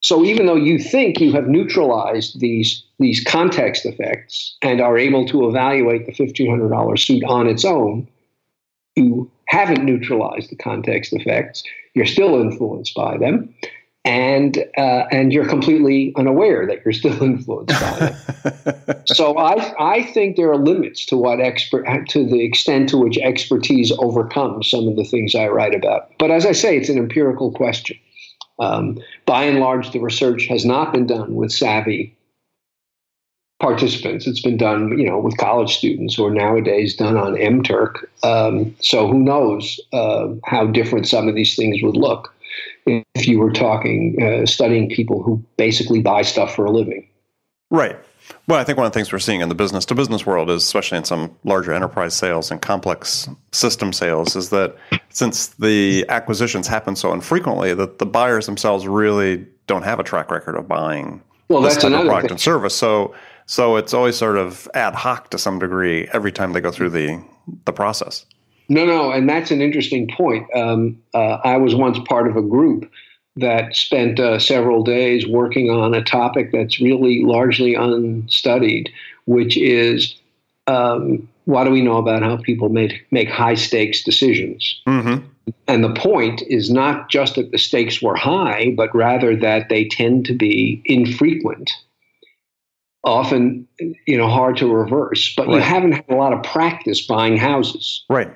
So 0.00 0.24
even 0.24 0.46
though 0.46 0.56
you 0.56 0.80
think 0.80 1.20
you 1.20 1.32
have 1.32 1.46
neutralized 1.46 2.40
these 2.40 2.82
these 2.98 3.22
context 3.22 3.86
effects 3.86 4.56
and 4.62 4.80
are 4.80 4.98
able 4.98 5.26
to 5.26 5.48
evaluate 5.48 6.06
the 6.06 6.12
fifteen 6.12 6.50
hundred 6.50 6.70
dollar 6.70 6.96
suit 6.96 7.22
on 7.22 7.46
its 7.46 7.64
own, 7.64 8.08
you 8.96 9.30
haven't 9.46 9.84
neutralized 9.84 10.50
the 10.50 10.56
context 10.56 11.12
effects. 11.12 11.62
You're 11.94 12.06
still 12.06 12.40
influenced 12.40 12.94
by 12.96 13.16
them, 13.16 13.54
and 14.04 14.58
uh, 14.76 15.04
and 15.12 15.32
you're 15.32 15.48
completely 15.48 16.12
unaware 16.16 16.66
that 16.66 16.84
you're 16.84 16.92
still 16.92 17.22
influenced 17.22 17.80
by 17.80 18.16
it. 18.44 19.02
so 19.08 19.36
I 19.38 19.74
I 19.78 20.02
think 20.02 20.36
there 20.36 20.50
are 20.50 20.58
limits 20.58 21.06
to 21.06 21.16
what 21.16 21.40
expert 21.40 21.86
to 22.08 22.24
the 22.24 22.44
extent 22.44 22.88
to 22.90 22.98
which 22.98 23.18
expertise 23.18 23.92
overcomes 23.98 24.70
some 24.70 24.88
of 24.88 24.96
the 24.96 25.04
things 25.04 25.34
I 25.34 25.48
write 25.48 25.74
about. 25.74 26.10
But 26.18 26.30
as 26.30 26.46
I 26.46 26.52
say, 26.52 26.76
it's 26.76 26.88
an 26.88 26.98
empirical 26.98 27.52
question. 27.52 27.96
Um, 28.58 28.98
by 29.26 29.44
and 29.44 29.60
large, 29.60 29.92
the 29.92 30.00
research 30.00 30.46
has 30.46 30.64
not 30.64 30.92
been 30.92 31.06
done 31.06 31.34
with 31.34 31.52
savvy 31.52 32.16
participants. 33.60 34.26
It's 34.26 34.42
been 34.42 34.56
done, 34.56 34.98
you 34.98 35.06
know, 35.06 35.18
with 35.18 35.36
college 35.38 35.76
students 35.76 36.18
or 36.18 36.30
nowadays 36.30 36.96
done 36.96 37.16
on 37.16 37.34
MTurk. 37.34 38.04
Um, 38.24 38.74
so 38.80 39.06
who 39.06 39.20
knows 39.20 39.80
uh, 39.92 40.28
how 40.44 40.66
different 40.66 41.06
some 41.06 41.28
of 41.28 41.36
these 41.36 41.54
things 41.54 41.80
would 41.82 41.96
look 41.96 42.34
if 42.86 43.28
you 43.28 43.38
were 43.38 43.52
talking, 43.52 44.20
uh, 44.22 44.46
studying 44.46 44.88
people 44.88 45.22
who 45.22 45.42
basically 45.56 46.00
buy 46.00 46.22
stuff 46.22 46.54
for 46.54 46.64
a 46.64 46.70
living. 46.70 47.08
Right. 47.70 47.96
Well, 48.46 48.58
I 48.58 48.64
think 48.64 48.78
one 48.78 48.86
of 48.86 48.92
the 48.92 48.98
things 48.98 49.12
we're 49.12 49.18
seeing 49.18 49.40
in 49.40 49.48
the 49.48 49.54
business 49.54 49.84
to 49.86 49.94
business 49.94 50.26
world 50.26 50.50
is, 50.50 50.62
especially 50.62 50.98
in 50.98 51.04
some 51.04 51.34
larger 51.44 51.72
enterprise 51.72 52.14
sales 52.14 52.50
and 52.50 52.60
complex 52.60 53.28
system 53.52 53.92
sales, 53.92 54.36
is 54.36 54.50
that 54.50 54.76
since 55.10 55.48
the 55.48 56.04
acquisitions 56.08 56.66
happen 56.66 56.96
so 56.96 57.12
infrequently, 57.12 57.74
that 57.74 57.98
the 57.98 58.06
buyers 58.06 58.46
themselves 58.46 58.86
really 58.86 59.46
don't 59.66 59.82
have 59.82 60.00
a 60.00 60.02
track 60.02 60.30
record 60.30 60.56
of 60.56 60.66
buying 60.66 61.22
well, 61.48 61.62
this 61.62 61.76
type 61.76 61.92
of 61.92 62.04
product 62.04 62.22
thing. 62.22 62.30
and 62.32 62.40
service. 62.40 62.74
So, 62.74 63.14
so 63.46 63.76
it's 63.76 63.94
always 63.94 64.16
sort 64.16 64.36
of 64.36 64.68
ad 64.74 64.94
hoc 64.94 65.30
to 65.30 65.38
some 65.38 65.58
degree 65.58 66.08
every 66.12 66.32
time 66.32 66.52
they 66.52 66.60
go 66.60 66.70
through 66.70 66.90
the 66.90 67.22
the 67.64 67.72
process. 67.72 68.24
No, 68.68 68.86
no, 68.86 69.10
and 69.10 69.28
that's 69.28 69.50
an 69.50 69.60
interesting 69.60 70.08
point. 70.08 70.46
Um, 70.54 71.00
uh, 71.14 71.38
I 71.44 71.56
was 71.56 71.74
once 71.74 71.98
part 72.08 72.28
of 72.28 72.36
a 72.36 72.42
group 72.42 72.90
that 73.36 73.74
spent 73.74 74.20
uh, 74.20 74.38
several 74.38 74.82
days 74.82 75.26
working 75.26 75.70
on 75.70 75.94
a 75.94 76.02
topic 76.02 76.52
that's 76.52 76.80
really 76.80 77.22
largely 77.24 77.74
unstudied, 77.74 78.90
which 79.26 79.56
is 79.56 80.14
um, 80.66 81.28
what 81.44 81.64
do 81.64 81.70
we 81.70 81.82
know 81.82 81.96
about 81.96 82.22
how 82.22 82.36
people 82.36 82.68
make 82.68 83.06
make 83.10 83.28
high 83.28 83.54
stakes 83.54 84.02
decisions? 84.02 84.80
Mm-hmm. 84.86 85.26
And 85.66 85.82
the 85.82 85.94
point 85.94 86.42
is 86.46 86.70
not 86.70 87.10
just 87.10 87.34
that 87.34 87.50
the 87.50 87.58
stakes 87.58 88.00
were 88.00 88.14
high, 88.14 88.72
but 88.76 88.94
rather 88.94 89.34
that 89.36 89.68
they 89.68 89.86
tend 89.86 90.24
to 90.26 90.34
be 90.34 90.82
infrequent 90.84 91.72
often 93.04 93.66
you 94.06 94.16
know 94.16 94.28
hard 94.28 94.56
to 94.56 94.72
reverse 94.72 95.34
but 95.36 95.48
right. 95.48 95.56
you 95.56 95.60
haven't 95.60 95.92
had 95.92 96.04
a 96.08 96.14
lot 96.14 96.32
of 96.32 96.42
practice 96.44 97.04
buying 97.04 97.36
houses 97.36 98.04
right 98.08 98.30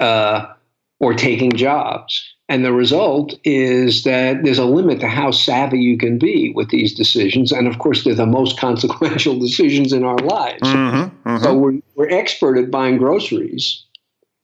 uh, 0.00 0.52
or 0.98 1.14
taking 1.14 1.52
jobs. 1.52 2.26
And 2.48 2.64
the 2.64 2.72
result 2.72 3.38
is 3.44 4.02
that 4.02 4.42
there's 4.42 4.58
a 4.58 4.64
limit 4.64 4.98
to 5.00 5.08
how 5.08 5.30
savvy 5.30 5.78
you 5.78 5.96
can 5.96 6.18
be 6.18 6.52
with 6.52 6.70
these 6.70 6.92
decisions. 6.92 7.52
And 7.52 7.68
of 7.68 7.78
course, 7.78 8.02
they're 8.02 8.14
the 8.14 8.26
most 8.26 8.58
consequential 8.58 9.38
decisions 9.38 9.92
in 9.92 10.04
our 10.04 10.18
lives. 10.18 10.62
Mm-hmm, 10.62 11.28
mm-hmm. 11.28 11.44
So 11.44 11.56
we're, 11.56 11.78
we're 11.94 12.10
expert 12.10 12.58
at 12.58 12.70
buying 12.70 12.98
groceries 12.98 13.84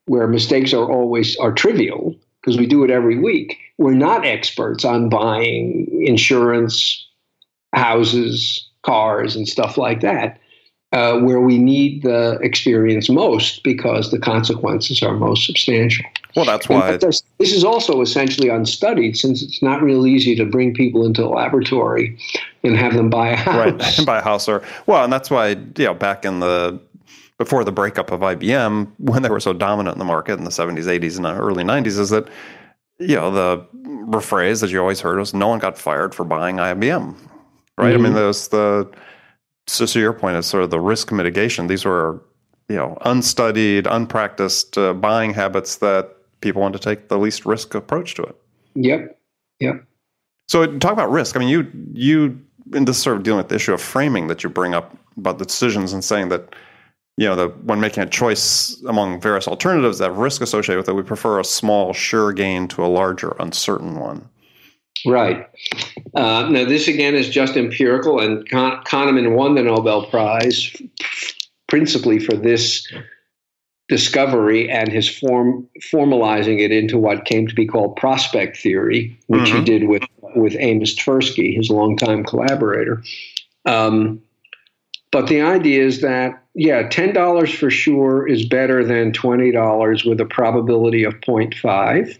where 0.05 0.29
mistakes 0.29 0.73
are 0.73 0.89
always 0.89 1.37
are 1.39 1.53
trivial 1.53 2.15
because 2.41 2.57
we 2.57 2.67
do 2.67 2.85
it 2.85 2.91
every 2.91 3.19
week. 3.19 3.59
We're 3.77 3.95
not 3.95 4.25
experts 4.25 4.85
on 4.85 5.09
buying 5.09 5.89
insurance, 6.07 7.05
houses, 7.73 8.69
cars, 8.83 9.35
and 9.35 9.49
stuff 9.49 9.77
like 9.77 10.01
that 10.03 10.39
uh, 10.93 11.19
where 11.19 11.41
we 11.41 11.59
need 11.59 12.03
the 12.03 12.39
experience 12.43 13.09
most 13.09 13.63
because 13.65 14.11
the 14.11 14.19
consequences 14.19 15.03
are 15.03 15.15
most 15.15 15.45
substantial. 15.45 16.05
Well, 16.37 16.45
that's 16.45 16.69
why. 16.69 16.97
this 16.99 17.23
is 17.39 17.65
also 17.65 18.03
essentially 18.03 18.49
unstudied 18.49 19.17
since 19.17 19.43
it's 19.43 19.63
not 19.63 19.83
real 19.83 20.07
easy 20.07 20.37
to 20.37 20.45
bring 20.45 20.75
people 20.75 21.05
into 21.05 21.25
a 21.25 21.29
laboratory 21.29 22.17
and 22.63 22.77
have 22.77 22.95
them 22.95 23.09
buy 23.09 23.31
a 23.31 23.37
house. 23.37 23.57
Right, 23.57 23.97
buy 24.07 24.19
a 24.19 24.23
house 24.23 24.49
or 24.49 24.63
well, 24.87 25.03
and 25.03 25.13
that's 25.13 25.31
why 25.31 25.49
you 25.49 25.85
know 25.85 25.95
back 25.95 26.25
in 26.25 26.41
the 26.41 26.79
before 27.39 27.65
the 27.65 27.73
breakup 27.73 28.13
of 28.13 28.21
IBM, 28.21 28.91
when 28.99 29.23
they 29.23 29.29
were 29.29 29.41
so 29.41 29.53
dominant 29.53 29.95
in 29.95 29.99
the 29.99 30.05
market 30.07 30.39
in 30.39 30.45
the 30.45 30.51
70s, 30.51 30.85
80s, 30.85 31.19
and 31.19 31.27
early 31.27 31.65
90s, 31.65 31.99
is 31.99 32.11
that 32.11 32.29
you 32.99 33.17
know 33.17 33.31
the 33.31 34.21
phrase 34.21 34.61
that 34.61 34.71
you 34.71 34.81
always 34.81 35.01
heard 35.01 35.19
was 35.19 35.35
no 35.35 35.49
one 35.49 35.59
got 35.59 35.77
fired 35.79 36.15
for 36.15 36.25
buying 36.25 36.57
IBM, 36.57 36.79
right? 36.79 37.15
Mm-hmm. 37.15 37.83
I 37.83 37.89
mean, 37.89 38.03
mm-hmm. 38.05 38.15
there's 38.15 38.49
the 38.49 38.91
so, 39.67 39.87
so 39.87 39.99
your 39.99 40.13
point 40.13 40.37
is 40.37 40.47
sort 40.47 40.63
of 40.63 40.71
the 40.71 40.81
risk 40.81 41.13
mitigation. 41.13 41.67
These 41.67 41.85
were 41.85 42.23
you 42.69 42.77
know 42.77 42.99
unstudied, 43.03 43.87
unpracticed 43.87 44.77
uh, 44.79 44.93
buying 44.95 45.35
habits 45.35 45.77
that 45.77 46.17
people 46.41 46.63
want 46.63 46.75
to 46.75 46.81
take 46.81 47.09
the 47.09 47.19
least 47.19 47.47
risk 47.47 47.75
approach 47.75 48.15
to 48.15 48.23
it. 48.23 48.37
Yep. 48.75 49.19
Yep. 49.61 49.85
So 50.49 50.79
talk 50.79 50.93
about 50.93 51.11
risk. 51.11 51.37
I 51.37 51.41
mean, 51.41 51.49
you 51.49 51.71
you 51.93 52.41
in 52.75 52.85
this 52.85 52.99
sort 52.99 53.17
of 53.17 53.23
dealing 53.23 53.39
with 53.39 53.49
the 53.49 53.55
issue 53.57 53.73
of 53.73 53.81
framing 53.81 54.27
that 54.29 54.43
you 54.43 54.51
bring 54.51 54.75
up 54.75 54.97
about 55.17 55.39
the 55.39 55.45
decisions 55.45 55.93
and 55.93 56.05
saying 56.05 56.29
that 56.31 56.55
you 57.17 57.27
know, 57.27 57.35
the, 57.35 57.49
when 57.65 57.81
making 57.81 58.03
a 58.03 58.07
choice 58.07 58.81
among 58.87 59.21
various 59.21 59.49
alternatives 59.49 59.99
that 59.99 60.09
have 60.09 60.19
risk 60.19 60.43
associated 60.43 60.79
with 60.79 60.89
it, 60.89 60.93
we 60.93 61.03
prefer 61.03 61.41
a 61.41 61.45
small, 61.45 61.93
sure 61.93 62.33
gain 62.33 62.69
to 62.69 62.85
a 62.85 62.89
larger, 62.89 63.35
uncertain 63.39 63.99
one. 63.99 64.29
Right. 65.05 65.47
Uh, 66.15 66.49
now, 66.49 66.65
this 66.65 66.89
again 66.89 67.15
is 67.15 67.29
just 67.29 67.57
empirical, 67.57 68.21
and 68.21 68.49
Kahn- 68.49 68.83
Kahneman 68.85 69.35
won 69.35 69.55
the 69.55 69.63
Nobel 69.63 70.07
Prize 70.07 70.75
principally 71.69 72.19
for 72.19 72.37
this 72.37 72.87
discovery 73.89 74.69
and 74.69 74.91
his 74.91 75.09
form 75.09 75.69
formalizing 75.93 76.61
it 76.61 76.73
into 76.73 76.99
what 76.99 77.25
came 77.25 77.47
to 77.47 77.55
be 77.55 77.67
called 77.67 77.97
prospect 77.97 78.57
theory, 78.57 79.17
which 79.29 79.43
mm-hmm. 79.43 79.59
he 79.59 79.65
did 79.65 79.89
with 79.89 80.03
with 80.35 80.57
Amos 80.59 80.95
Tversky, 80.95 81.57
his 81.57 81.71
longtime 81.71 82.25
collaborator. 82.25 83.03
Um, 83.65 84.21
but 85.13 85.29
the 85.29 85.41
idea 85.41 85.85
is 85.85 86.01
that 86.01 86.43
yeah, 86.55 86.89
ten 86.89 87.13
dollars 87.13 87.53
for 87.53 87.71
sure 87.71 88.27
is 88.27 88.47
better 88.47 88.85
than 88.85 89.13
twenty 89.13 89.53
dollars 89.53 90.05
with 90.05 90.21
a 90.21 90.27
probability 90.27 91.05
of 91.05 91.15
0.5. 91.21 92.19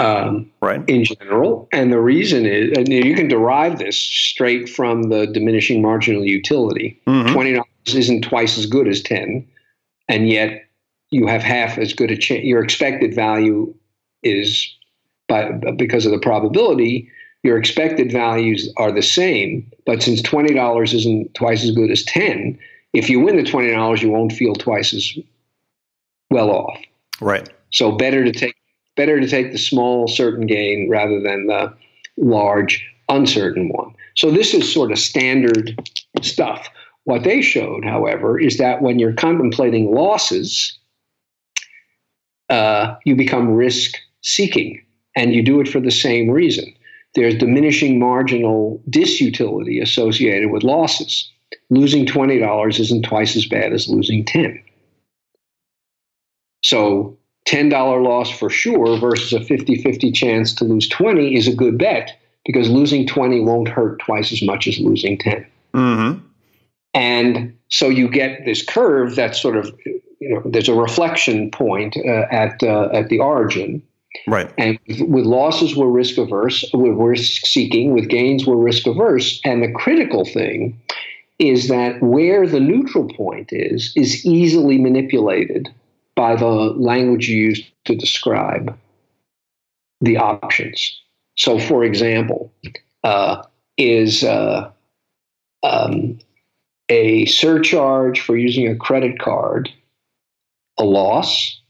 Um, 0.00 0.50
right. 0.62 0.82
In 0.88 1.04
general, 1.04 1.68
and 1.72 1.92
the 1.92 2.00
reason 2.00 2.46
is, 2.46 2.76
and 2.76 2.88
you 2.88 3.14
can 3.14 3.28
derive 3.28 3.78
this 3.78 3.96
straight 3.96 4.68
from 4.68 5.04
the 5.04 5.26
diminishing 5.26 5.82
marginal 5.82 6.24
utility. 6.24 7.00
Mm-hmm. 7.06 7.32
Twenty 7.32 7.52
dollars 7.52 7.94
isn't 7.94 8.22
twice 8.22 8.58
as 8.58 8.66
good 8.66 8.88
as 8.88 9.02
ten, 9.02 9.46
and 10.08 10.28
yet 10.28 10.66
you 11.10 11.26
have 11.26 11.42
half 11.42 11.78
as 11.78 11.92
good 11.92 12.10
a 12.10 12.16
chance. 12.16 12.44
Your 12.44 12.62
expected 12.62 13.14
value 13.14 13.74
is 14.22 14.72
by 15.28 15.52
because 15.76 16.06
of 16.06 16.12
the 16.12 16.18
probability 16.18 17.10
your 17.42 17.58
expected 17.58 18.12
values 18.12 18.72
are 18.76 18.92
the 18.92 19.02
same, 19.02 19.70
but 19.86 20.02
since 20.02 20.20
$20 20.22 20.94
isn't 20.94 21.34
twice 21.34 21.64
as 21.64 21.70
good 21.70 21.90
as 21.90 22.04
10, 22.04 22.58
if 22.92 23.08
you 23.08 23.20
win 23.20 23.36
the 23.36 23.42
$20, 23.42 24.02
you 24.02 24.10
won't 24.10 24.32
feel 24.32 24.54
twice 24.54 24.92
as 24.92 25.18
well 26.30 26.50
off. 26.50 26.78
Right. 27.20 27.48
So 27.70 27.92
better 27.92 28.24
to 28.24 28.32
take 28.32 28.54
better 28.96 29.20
to 29.20 29.28
take 29.28 29.52
the 29.52 29.58
small 29.58 30.08
certain 30.08 30.46
gain 30.46 30.88
rather 30.90 31.20
than 31.20 31.46
the 31.46 31.72
large 32.16 32.86
uncertain 33.08 33.68
one. 33.68 33.94
So 34.16 34.30
this 34.30 34.54
is 34.54 34.72
sort 34.72 34.92
of 34.92 34.98
standard 34.98 35.78
stuff. 36.22 36.68
What 37.04 37.24
they 37.24 37.42
showed, 37.42 37.84
however, 37.84 38.38
is 38.38 38.58
that 38.58 38.82
when 38.82 38.98
you're 38.98 39.14
contemplating 39.14 39.92
losses, 39.92 40.78
uh, 42.50 42.96
you 43.04 43.16
become 43.16 43.50
risk 43.50 43.96
seeking, 44.22 44.84
and 45.16 45.32
you 45.32 45.42
do 45.42 45.60
it 45.60 45.68
for 45.68 45.80
the 45.80 45.90
same 45.90 46.28
reason 46.28 46.74
there's 47.14 47.36
diminishing 47.36 47.98
marginal 47.98 48.82
disutility 48.88 49.82
associated 49.82 50.50
with 50.50 50.62
losses. 50.62 51.30
Losing 51.70 52.06
$20 52.06 52.80
isn't 52.80 53.02
twice 53.02 53.36
as 53.36 53.46
bad 53.46 53.72
as 53.72 53.88
losing 53.88 54.24
10. 54.24 54.62
So 56.62 57.18
$10 57.50 58.04
loss 58.04 58.30
for 58.30 58.48
sure 58.48 58.96
versus 58.98 59.32
a 59.32 59.40
50-50 59.40 60.14
chance 60.14 60.54
to 60.54 60.64
lose 60.64 60.88
20 60.88 61.36
is 61.36 61.48
a 61.48 61.54
good 61.54 61.78
bet 61.78 62.16
because 62.44 62.70
losing 62.70 63.06
20 63.06 63.40
won't 63.40 63.68
hurt 63.68 63.98
twice 63.98 64.32
as 64.32 64.42
much 64.42 64.68
as 64.68 64.78
losing 64.78 65.18
10. 65.18 65.46
Mm-hmm. 65.74 66.26
And 66.94 67.56
so 67.68 67.88
you 67.88 68.08
get 68.08 68.44
this 68.44 68.64
curve 68.64 69.14
that's 69.14 69.40
sort 69.40 69.56
of, 69.56 69.72
you 69.84 70.02
know, 70.20 70.42
there's 70.44 70.68
a 70.68 70.74
reflection 70.74 71.50
point 71.50 71.96
uh, 71.96 72.26
at 72.30 72.62
uh, 72.62 72.88
at 72.92 73.08
the 73.08 73.20
origin, 73.20 73.82
Right. 74.26 74.52
And 74.58 74.78
with 75.00 75.24
losses, 75.24 75.76
we're 75.76 75.88
risk 75.88 76.18
averse. 76.18 76.64
We're 76.74 76.92
risk 76.92 77.46
seeking. 77.46 77.92
With 77.92 78.08
gains, 78.08 78.46
we're 78.46 78.56
risk 78.56 78.86
averse. 78.86 79.40
And 79.44 79.62
the 79.62 79.70
critical 79.72 80.24
thing 80.24 80.80
is 81.38 81.68
that 81.68 82.02
where 82.02 82.46
the 82.46 82.60
neutral 82.60 83.08
point 83.08 83.50
is, 83.52 83.92
is 83.96 84.24
easily 84.26 84.78
manipulated 84.78 85.72
by 86.20 86.36
the 86.36 86.46
language 86.46 87.30
you 87.30 87.38
use 87.48 87.62
to 87.86 87.96
describe 87.96 88.76
the 90.02 90.18
options. 90.18 91.00
So, 91.38 91.58
for 91.58 91.82
example, 91.82 92.52
uh, 93.04 93.42
is 93.78 94.22
uh, 94.22 94.70
um, 95.62 96.18
a 96.90 97.24
surcharge 97.24 98.20
for 98.20 98.36
using 98.36 98.68
a 98.68 98.76
credit 98.76 99.18
card 99.18 99.70
a 100.78 100.84
loss? 100.84 101.60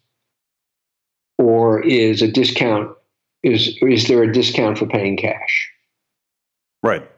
or 1.40 1.82
is 1.82 2.20
a 2.20 2.28
discount 2.30 2.90
is 3.42 3.74
is 3.80 4.08
there 4.08 4.22
a 4.22 4.30
discount 4.30 4.76
for 4.76 4.86
paying 4.86 5.16
cash? 5.16 5.70
Right. 6.82 7.08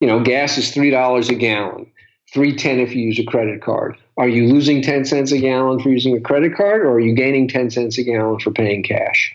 You 0.00 0.06
know, 0.06 0.20
gas 0.20 0.58
is 0.58 0.72
three 0.72 0.90
dollars 0.90 1.28
a 1.28 1.34
gallon, 1.34 1.90
three 2.32 2.54
ten 2.54 2.80
if 2.80 2.94
you 2.94 3.02
use 3.02 3.18
a 3.18 3.24
credit 3.24 3.62
card. 3.62 3.96
Are 4.16 4.28
you 4.28 4.52
losing 4.52 4.82
ten 4.82 5.04
cents 5.04 5.32
a 5.32 5.38
gallon 5.38 5.80
for 5.80 5.90
using 5.90 6.16
a 6.16 6.20
credit 6.20 6.56
card, 6.56 6.82
or 6.82 6.92
are 6.92 7.00
you 7.00 7.14
gaining 7.14 7.48
ten 7.48 7.70
cents 7.70 7.98
a 7.98 8.04
gallon 8.04 8.40
for 8.40 8.50
paying 8.50 8.82
cash? 8.82 9.34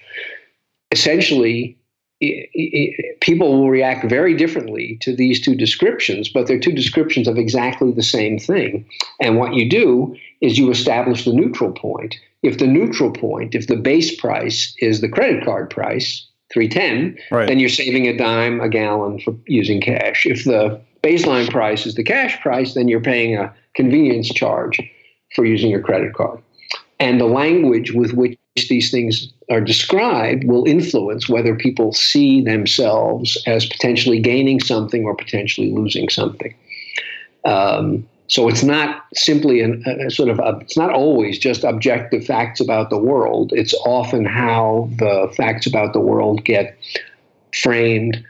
Essentially, 0.91 1.77
it, 2.19 2.49
it, 2.53 3.19
people 3.21 3.51
will 3.51 3.69
react 3.69 4.09
very 4.09 4.35
differently 4.35 4.97
to 5.01 5.15
these 5.15 5.41
two 5.41 5.55
descriptions, 5.55 6.29
but 6.29 6.47
they're 6.47 6.59
two 6.59 6.71
descriptions 6.71 7.27
of 7.27 7.37
exactly 7.37 7.91
the 7.91 8.03
same 8.03 8.39
thing. 8.39 8.85
And 9.19 9.37
what 9.37 9.55
you 9.55 9.69
do 9.69 10.15
is 10.39 10.57
you 10.57 10.69
establish 10.69 11.25
the 11.25 11.33
neutral 11.33 11.71
point 11.71 12.15
if 12.43 12.57
the 12.57 12.67
neutral 12.67 13.11
point, 13.11 13.55
if 13.55 13.67
the 13.67 13.77
base 13.77 14.15
price 14.15 14.75
is 14.79 15.01
the 15.01 15.09
credit 15.09 15.43
card 15.43 15.69
price, 15.69 16.27
310, 16.53 17.17
right. 17.31 17.47
then 17.47 17.57
you're 17.57 17.69
saving 17.69 18.05
a 18.07 18.15
dime 18.15 18.59
a 18.59 18.69
gallon 18.69 19.19
for 19.19 19.33
using 19.47 19.81
cash. 19.81 20.25
If 20.25 20.43
the 20.43 20.79
baseline 21.03 21.49
price 21.49 21.85
is 21.85 21.95
the 21.95 22.03
cash 22.03 22.39
price, 22.41 22.73
then 22.73 22.87
you're 22.87 23.01
paying 23.01 23.37
a 23.37 23.53
convenience 23.75 24.29
charge 24.29 24.79
for 25.35 25.45
using 25.45 25.69
your 25.69 25.81
credit 25.81 26.13
card. 26.13 26.41
And 26.99 27.19
the 27.19 27.25
language 27.25 27.91
with 27.91 28.13
which 28.13 28.37
these 28.69 28.89
things 28.91 29.31
are 29.49 29.61
described 29.61 30.45
will 30.45 30.65
influence 30.65 31.27
whether 31.27 31.55
people 31.55 31.91
see 31.91 32.41
themselves 32.41 33.41
as 33.45 33.65
potentially 33.65 34.19
gaining 34.19 34.59
something 34.59 35.03
or 35.03 35.15
potentially 35.15 35.71
losing 35.71 36.07
something. 36.07 36.55
Um, 37.45 38.07
so 38.27 38.47
it's 38.47 38.63
not 38.63 39.03
simply 39.13 39.61
an, 39.61 39.83
a 39.85 40.09
sort 40.09 40.29
of 40.29 40.39
a, 40.39 40.57
it's 40.61 40.77
not 40.77 40.91
always 40.91 41.37
just 41.37 41.63
objective 41.63 42.25
facts 42.25 42.61
about 42.61 42.89
the 42.89 42.97
world. 42.97 43.51
It's 43.53 43.73
often 43.85 44.23
how 44.23 44.89
the 44.97 45.31
facts 45.35 45.65
about 45.65 45.93
the 45.93 45.99
world 45.99 46.45
get 46.45 46.77
framed, 47.53 48.23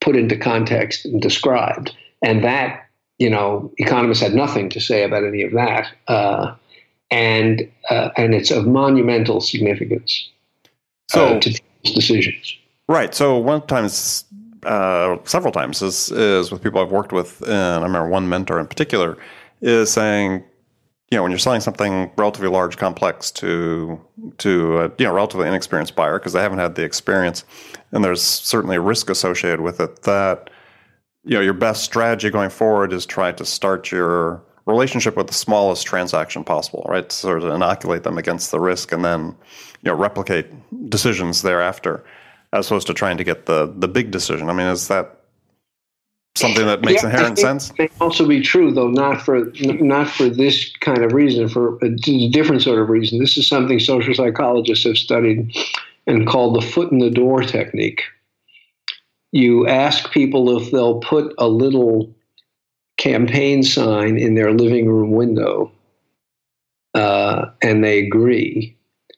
put 0.00 0.16
into 0.16 0.36
context, 0.36 1.04
and 1.04 1.22
described. 1.22 1.94
And 2.22 2.42
that, 2.44 2.86
you 3.18 3.30
know, 3.30 3.72
economists 3.78 4.20
had 4.20 4.34
nothing 4.34 4.68
to 4.70 4.80
say 4.80 5.02
about 5.02 5.24
any 5.24 5.42
of 5.42 5.52
that, 5.52 5.88
uh, 6.08 6.54
and 7.10 7.70
uh, 7.90 8.10
and 8.16 8.34
it's 8.34 8.50
of 8.50 8.66
monumental 8.66 9.40
significance 9.40 10.28
uh, 11.14 11.40
so, 11.40 11.40
to 11.40 11.60
decisions. 11.82 12.56
Right. 12.88 13.14
So 13.14 13.36
one 13.38 13.66
times, 13.66 14.24
uh, 14.64 15.16
several 15.24 15.52
times, 15.52 15.82
is 15.82 16.10
is 16.10 16.50
with 16.50 16.62
people 16.62 16.80
I've 16.80 16.90
worked 16.90 17.12
with. 17.12 17.42
And 17.42 17.52
I 17.52 17.86
remember 17.86 18.08
one 18.08 18.28
mentor 18.28 18.58
in 18.58 18.66
particular 18.66 19.16
is 19.60 19.92
saying, 19.92 20.44
you 21.10 21.16
know, 21.16 21.22
when 21.22 21.30
you're 21.30 21.38
selling 21.38 21.60
something 21.60 22.10
relatively 22.16 22.48
large, 22.48 22.76
complex 22.76 23.30
to 23.32 24.00
to 24.38 24.78
a, 24.78 24.92
you 24.98 25.04
know 25.06 25.12
relatively 25.12 25.46
inexperienced 25.48 25.94
buyer 25.94 26.18
because 26.18 26.32
they 26.32 26.40
haven't 26.40 26.58
had 26.58 26.74
the 26.74 26.82
experience, 26.82 27.44
and 27.92 28.04
there's 28.04 28.22
certainly 28.22 28.76
a 28.76 28.80
risk 28.80 29.08
associated 29.10 29.60
with 29.60 29.80
it. 29.80 30.02
That 30.02 30.50
you 31.26 31.34
know 31.34 31.40
your 31.40 31.54
best 31.54 31.84
strategy 31.84 32.30
going 32.30 32.50
forward 32.50 32.92
is 32.92 33.04
try 33.04 33.32
to 33.32 33.44
start 33.44 33.90
your 33.90 34.40
relationship 34.64 35.16
with 35.16 35.26
the 35.26 35.34
smallest 35.34 35.86
transaction 35.86 36.42
possible, 36.44 36.84
right? 36.88 37.10
Sort 37.10 37.42
of 37.42 37.52
inoculate 37.52 38.04
them 38.04 38.16
against 38.16 38.50
the 38.52 38.60
risk, 38.60 38.92
and 38.92 39.04
then 39.04 39.34
you 39.82 39.90
know 39.90 39.94
replicate 39.94 40.46
decisions 40.88 41.42
thereafter, 41.42 42.04
as 42.52 42.66
opposed 42.66 42.86
to 42.86 42.94
trying 42.94 43.16
to 43.18 43.24
get 43.24 43.46
the 43.46 43.72
the 43.76 43.88
big 43.88 44.12
decision. 44.12 44.48
I 44.48 44.52
mean, 44.52 44.68
is 44.68 44.86
that 44.86 45.16
something 46.36 46.66
that 46.66 46.82
makes 46.82 47.02
yeah, 47.02 47.10
inherent 47.10 47.38
sense. 47.38 47.76
May 47.76 47.88
also 48.00 48.26
be 48.26 48.40
true, 48.40 48.70
though 48.70 48.88
not 48.88 49.20
for 49.20 49.52
not 49.60 50.08
for 50.08 50.28
this 50.28 50.72
kind 50.76 51.02
of 51.02 51.12
reason, 51.12 51.48
for 51.48 51.76
a 51.84 51.90
different 52.30 52.62
sort 52.62 52.78
of 52.78 52.88
reason. 52.88 53.18
This 53.18 53.36
is 53.36 53.48
something 53.48 53.80
social 53.80 54.14
psychologists 54.14 54.84
have 54.84 54.96
studied 54.96 55.56
and 56.06 56.26
called 56.26 56.54
the 56.54 56.64
foot 56.64 56.92
in 56.92 56.98
the 56.98 57.10
door 57.10 57.42
technique. 57.42 58.02
You 59.36 59.66
ask 59.66 60.10
people 60.12 60.56
if 60.58 60.70
they'll 60.70 61.00
put 61.00 61.34
a 61.36 61.46
little 61.46 62.10
campaign 62.96 63.62
sign 63.62 64.16
in 64.16 64.34
their 64.34 64.52
living 64.52 64.88
room 64.88 65.10
window 65.10 65.70
uh, 66.94 67.50
and 67.60 67.84
they 67.84 67.98
agree. 67.98 68.74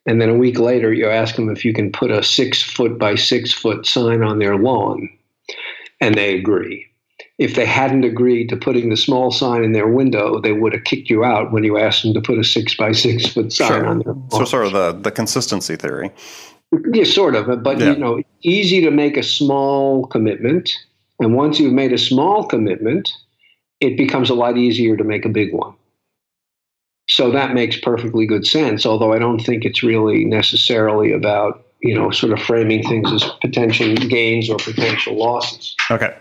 And 0.07 0.21
then 0.21 0.29
a 0.29 0.37
week 0.37 0.59
later, 0.59 0.93
you 0.93 1.09
ask 1.09 1.37
them 1.37 1.49
if 1.49 1.65
you 1.65 1.73
can 1.73 1.93
put 1.93 2.11
a 2.11 2.23
six 2.23 2.61
foot 2.61 2.99
by 2.99 3.15
six 3.15 3.53
foot 3.53 3.87
sign 3.87 4.25
on 4.25 4.41
their 4.41 4.57
lawn, 4.57 5.09
and 6.01 6.17
they 6.17 6.37
agree. 6.37 6.85
If 7.39 7.55
they 7.55 7.67
hadn't 7.67 8.03
agreed 8.03 8.49
to 8.49 8.57
putting 8.57 8.89
the 8.89 8.97
small 8.97 9.31
sign 9.31 9.63
in 9.63 9.71
their 9.71 9.87
window, 9.87 10.41
they 10.41 10.53
would 10.53 10.73
have 10.73 10.83
kicked 10.83 11.09
you 11.09 11.23
out 11.23 11.53
when 11.53 11.63
you 11.63 11.79
asked 11.79 12.03
them 12.03 12.15
to 12.15 12.21
put 12.21 12.39
a 12.39 12.43
six 12.43 12.75
by 12.75 12.91
six 12.91 13.27
foot 13.27 13.53
sign 13.53 13.69
sure. 13.69 13.87
on 13.87 13.99
their 14.01 14.15
lawn. 14.15 14.31
So, 14.31 14.45
sort 14.45 14.67
of 14.67 14.73
the, 14.73 14.93
the 14.93 15.13
consistency 15.13 15.77
theory. 15.77 16.11
Yeah, 16.93 17.05
sort 17.05 17.35
of. 17.35 17.63
But 17.63 17.81
yeah. 17.81 17.93
you 17.93 17.97
know, 17.97 18.23
easy 18.43 18.81
to 18.83 18.91
make 18.91 19.17
a 19.17 19.23
small 19.23 20.07
commitment, 20.07 20.71
and 21.21 21.35
once 21.35 21.59
you've 21.59 21.73
made 21.73 21.93
a 21.93 21.99
small 21.99 22.45
commitment, 22.45 23.11
it 23.81 23.97
becomes 23.97 24.31
a 24.31 24.35
lot 24.35 24.57
easier 24.57 24.97
to 24.97 25.05
make 25.05 25.25
a 25.25 25.29
big 25.29 25.53
one. 25.53 25.75
So 27.09 27.31
that 27.31 27.55
makes 27.55 27.79
perfectly 27.81 28.27
good 28.27 28.47
sense, 28.47 28.85
although 28.85 29.13
I 29.13 29.19
don't 29.19 29.39
think 29.39 29.65
it's 29.65 29.83
really 29.83 30.25
necessarily 30.25 31.13
about, 31.13 31.67
you 31.81 31.95
know, 31.95 32.11
sort 32.11 32.33
of 32.33 32.41
framing 32.41 32.87
things 32.87 33.11
as 33.11 33.25
potential 33.41 33.95
gains 33.95 34.51
or 34.51 34.59
potential 34.59 35.17
losses. 35.17 35.75
Okay. 35.91 36.15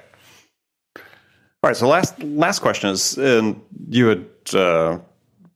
All 0.96 1.72
right. 1.72 1.76
So 1.76 1.88
last 1.88 2.18
last 2.24 2.60
question 2.60 2.90
is, 2.90 3.18
and 3.18 3.60
you 3.90 4.08
had 4.08 4.26
uh, 4.54 5.00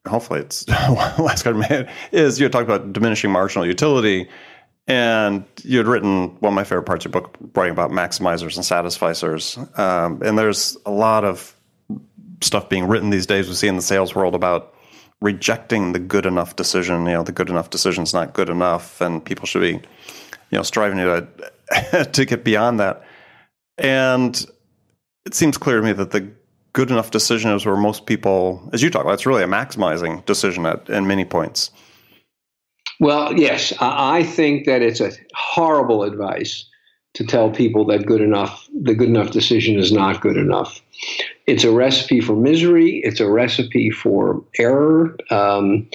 hopefully 0.08 0.42
it's 0.42 0.68
last 0.70 1.44
question 1.44 1.88
is 2.12 2.40
you 2.40 2.44
had 2.44 2.52
talked 2.52 2.66
about 2.66 2.92
diminishing 2.92 3.32
marginal 3.32 3.66
utility, 3.66 4.28
and 4.88 5.46
you 5.64 5.78
had 5.78 5.88
written 5.88 6.30
one 6.40 6.54
of 6.54 6.56
my 6.56 6.64
favorite 6.64 6.86
parts 6.86 7.06
of 7.06 7.14
your 7.14 7.22
book, 7.22 7.38
writing 7.56 7.72
about 7.72 7.92
maximizers 7.92 8.56
and 8.56 8.66
satisficers. 8.66 9.58
Um, 9.78 10.22
and 10.24 10.38
there's 10.38 10.78
a 10.86 10.92
lot 10.92 11.24
of 11.24 11.56
stuff 12.42 12.70
being 12.70 12.88
written 12.88 13.10
these 13.10 13.26
days 13.26 13.48
we 13.48 13.54
see 13.54 13.68
in 13.68 13.76
the 13.76 13.82
sales 13.82 14.16
world 14.16 14.36
about 14.36 14.74
rejecting 15.22 15.94
the 15.94 16.00
good 16.00 16.26
enough 16.26 16.56
decision. 16.56 17.06
You 17.06 17.14
know, 17.14 17.24
the 17.24 17.32
good 17.32 17.50
enough 17.50 17.70
decision 17.70 18.04
is 18.04 18.14
not 18.14 18.34
good 18.34 18.50
enough, 18.50 19.00
and 19.02 19.24
people 19.24 19.46
should 19.46 19.62
be, 19.62 19.74
you 19.74 19.82
know, 20.52 20.64
striving 20.64 20.98
to 20.98 22.06
to 22.12 22.26
get 22.26 22.44
beyond 22.44 22.80
that. 22.80 23.04
And 23.78 24.46
it 25.26 25.34
seems 25.34 25.58
clear 25.58 25.78
to 25.78 25.84
me 25.84 25.94
that 25.94 26.12
the 26.12 26.32
good 26.74 26.90
enough 26.90 27.12
decision 27.12 27.52
is 27.52 27.66
where 27.66 27.78
most 27.78 28.06
people, 28.06 28.70
as 28.74 28.82
you 28.82 28.90
talk 28.90 29.04
about, 29.04 29.14
it's 29.14 29.26
really 29.26 29.44
a 29.44 29.48
maximizing 29.48 30.26
decision 30.26 30.66
at 30.66 30.90
in 30.90 31.08
many 31.08 31.26
points. 31.26 31.72
Well, 33.02 33.34
yes, 33.34 33.74
I 33.80 34.22
think 34.22 34.68
that 34.68 34.84
it's 34.84 35.02
a 35.02 35.12
horrible 35.34 36.04
advice 36.04 36.66
to 37.16 37.26
tell 37.26 37.50
people 37.50 37.84
that 37.86 38.06
good 38.06 38.22
enough, 38.22 38.70
the 38.80 38.94
good 38.94 39.10
enough 39.10 39.32
decision 39.32 39.80
is 39.80 39.92
not 39.92 40.22
good 40.22 40.38
enough. 40.38 40.80
It's 41.48 41.64
a 41.64 41.72
recipe 41.72 42.22
for 42.22 42.36
misery. 42.36 43.02
It's 43.04 43.20
a 43.20 43.28
recipe 43.28 43.90
for 43.90 44.44
error. 44.60 45.18
Um, 45.32 45.90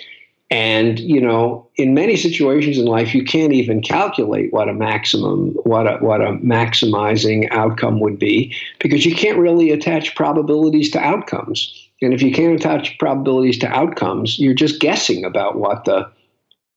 and 0.51 0.99
you 0.99 1.21
know, 1.21 1.69
in 1.77 1.95
many 1.95 2.17
situations 2.17 2.77
in 2.77 2.87
life, 2.87 3.15
you 3.15 3.23
can't 3.23 3.53
even 3.53 3.83
calculate 3.83 4.53
what 4.53 4.69
a 4.69 4.75
maximum, 4.75 5.51
what 5.63 5.87
a, 5.87 5.99
what 5.99 6.21
a 6.21 6.33
maximizing 6.33 7.47
outcome 7.53 8.01
would 8.01 8.19
be, 8.19 8.53
because 8.81 9.07
you 9.07 9.15
can't 9.15 9.39
really 9.39 9.71
attach 9.71 10.17
probabilities 10.17 10.91
to 10.91 10.99
outcomes. 10.99 11.89
And 12.03 12.13
if 12.13 12.21
you 12.21 12.33
can't 12.33 12.55
attach 12.55 12.99
probabilities 12.99 13.61
to 13.61 13.69
outcomes, 13.69 14.41
you're 14.41 14.55
just 14.55 14.81
guessing 14.81 15.25
about 15.25 15.57
what 15.57 15.85
the 15.85 16.11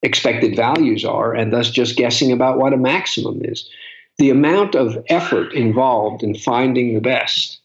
expected 0.02 0.56
values 0.56 1.04
are, 1.04 1.34
and 1.34 1.52
thus 1.52 1.70
just 1.70 1.98
guessing 1.98 2.32
about 2.32 2.58
what 2.58 2.74
a 2.74 2.78
maximum 2.78 3.42
is. 3.44 3.70
The 4.18 4.30
amount 4.30 4.76
of 4.76 4.98
effort 5.08 5.54
involved 5.54 6.24
in 6.24 6.36
finding 6.36 6.94
the 6.94 7.02
best 7.02 7.60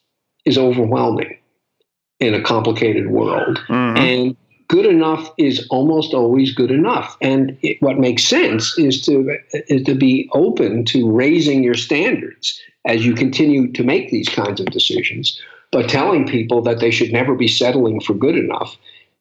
is 0.45 0.59
overwhelming 0.59 1.37
in 2.21 2.35
a 2.35 2.43
complicated 2.43 3.11
world. 3.11 3.59
Mm-hmm. 3.69 3.97
And 3.97 4.37
good 4.69 4.87
enough 4.87 5.31
is 5.39 5.67
almost 5.71 6.15
always 6.15 6.55
good 6.55 6.71
enough. 6.71 7.17
And 7.21 7.57
it, 7.63 7.81
what 7.81 7.99
makes 7.99 8.25
sense 8.25 8.77
is 8.79 9.03
to 9.03 9.37
is 9.69 9.83
to 9.85 9.95
be 9.95 10.29
open 10.33 10.85
to 10.87 11.11
raising 11.11 11.63
your 11.63 11.75
standards 11.75 12.61
as 12.87 13.05
you 13.05 13.15
continue 13.15 13.73
to 13.73 13.85
make 13.85 14.11
these 14.11 14.29
kinds 14.29 14.61
of 14.61 14.67
decisions. 14.67 15.41
But 15.73 15.89
telling 15.89 16.27
people 16.27 16.63
that 16.63 16.79
they 16.79 16.91
should 16.91 17.13
never 17.13 17.35
be 17.35 17.49
settling 17.49 18.01
for 18.01 18.15
good 18.15 18.37
enough 18.37 18.77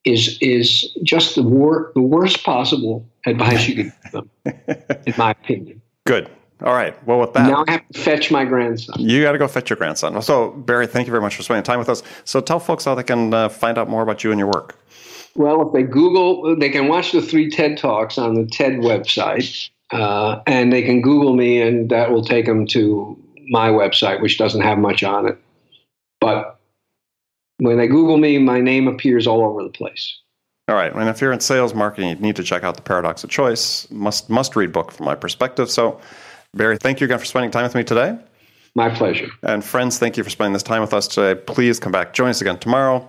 is 0.05 0.37
is 0.41 0.91
just 1.03 1.35
the 1.35 1.43
the 1.93 2.01
worst 2.01 2.43
possible 2.43 3.05
advice 3.25 3.67
you 3.67 3.75
could 3.75 3.93
give 4.03 4.11
them, 4.11 4.29
in 5.05 5.13
my 5.17 5.31
opinion. 5.31 5.81
Good. 6.05 6.29
All 6.61 6.73
right. 6.73 6.95
Well, 7.05 7.19
with 7.19 7.33
that, 7.33 7.49
now 7.49 7.65
I 7.67 7.71
have 7.71 7.87
to 7.89 7.99
fetch 7.99 8.31
my 8.31 8.45
grandson. 8.45 8.95
You 8.97 9.21
got 9.21 9.33
to 9.33 9.37
go 9.37 9.49
fetch 9.49 9.69
your 9.69 9.75
grandson. 9.75 10.21
So, 10.21 10.51
Barry, 10.51 10.87
thank 10.87 11.07
you 11.07 11.11
very 11.11 11.21
much 11.21 11.35
for 11.35 11.43
spending 11.43 11.63
time 11.63 11.79
with 11.79 11.89
us. 11.89 12.03
So, 12.23 12.39
tell 12.39 12.59
folks 12.59 12.85
how 12.85 12.95
they 12.95 13.03
can 13.03 13.33
uh, 13.33 13.49
find 13.49 13.77
out 13.77 13.89
more 13.89 14.01
about 14.01 14.23
you 14.23 14.31
and 14.31 14.39
your 14.39 14.47
work. 14.47 14.79
Well, 15.35 15.67
if 15.67 15.73
they 15.73 15.83
Google, 15.83 16.55
they 16.55 16.69
can 16.69 16.87
watch 16.87 17.11
the 17.11 17.21
three 17.21 17.49
TED 17.49 17.77
Talks 17.77 18.17
on 18.17 18.35
the 18.35 18.45
TED 18.45 18.73
website, 18.79 19.69
uh, 19.91 20.41
and 20.47 20.71
they 20.71 20.83
can 20.83 21.01
Google 21.01 21.35
me, 21.35 21.59
and 21.59 21.89
that 21.89 22.11
will 22.11 22.23
take 22.23 22.45
them 22.45 22.65
to 22.67 23.17
my 23.49 23.69
website, 23.69 24.21
which 24.21 24.37
doesn't 24.37 24.61
have 24.61 24.77
much 24.77 25.03
on 25.03 25.27
it. 25.27 25.37
But 26.21 26.52
when 27.63 27.77
they 27.77 27.87
Google 27.87 28.17
me, 28.17 28.37
my 28.37 28.59
name 28.59 28.87
appears 28.87 29.25
all 29.25 29.43
over 29.43 29.63
the 29.63 29.69
place. 29.69 30.19
All 30.67 30.75
right. 30.75 30.93
And 30.93 31.09
if 31.09 31.19
you're 31.21 31.31
in 31.31 31.39
sales 31.39 31.73
marketing, 31.73 32.09
you 32.09 32.15
need 32.15 32.35
to 32.35 32.43
check 32.43 32.63
out 32.63 32.75
the 32.75 32.81
Paradox 32.81 33.23
of 33.23 33.29
Choice. 33.29 33.89
Must 33.91 34.29
must 34.29 34.55
read 34.55 34.71
book 34.71 34.91
from 34.91 35.05
my 35.05 35.15
perspective. 35.15 35.69
So 35.69 35.99
Barry, 36.53 36.77
thank 36.77 36.99
you 36.99 37.05
again 37.05 37.19
for 37.19 37.25
spending 37.25 37.51
time 37.51 37.63
with 37.63 37.75
me 37.75 37.83
today. 37.83 38.17
My 38.75 38.89
pleasure. 38.89 39.27
And 39.43 39.63
friends, 39.63 39.99
thank 39.99 40.17
you 40.17 40.23
for 40.23 40.29
spending 40.29 40.53
this 40.53 40.63
time 40.63 40.81
with 40.81 40.93
us 40.93 41.07
today. 41.07 41.39
Please 41.39 41.79
come 41.79 41.91
back. 41.91 42.13
Join 42.13 42.29
us 42.29 42.41
again 42.41 42.57
tomorrow. 42.57 43.07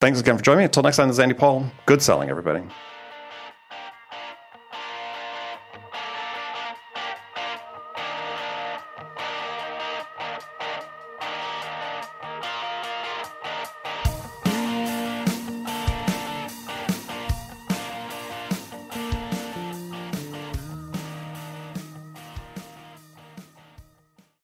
Thanks 0.00 0.18
again 0.18 0.36
for 0.36 0.42
joining 0.42 0.58
me. 0.58 0.64
Until 0.64 0.82
next 0.82 0.96
time, 0.96 1.08
this 1.08 1.16
is 1.16 1.20
Andy 1.20 1.34
Paul. 1.34 1.70
Good 1.86 2.02
selling, 2.02 2.30
everybody. 2.30 2.62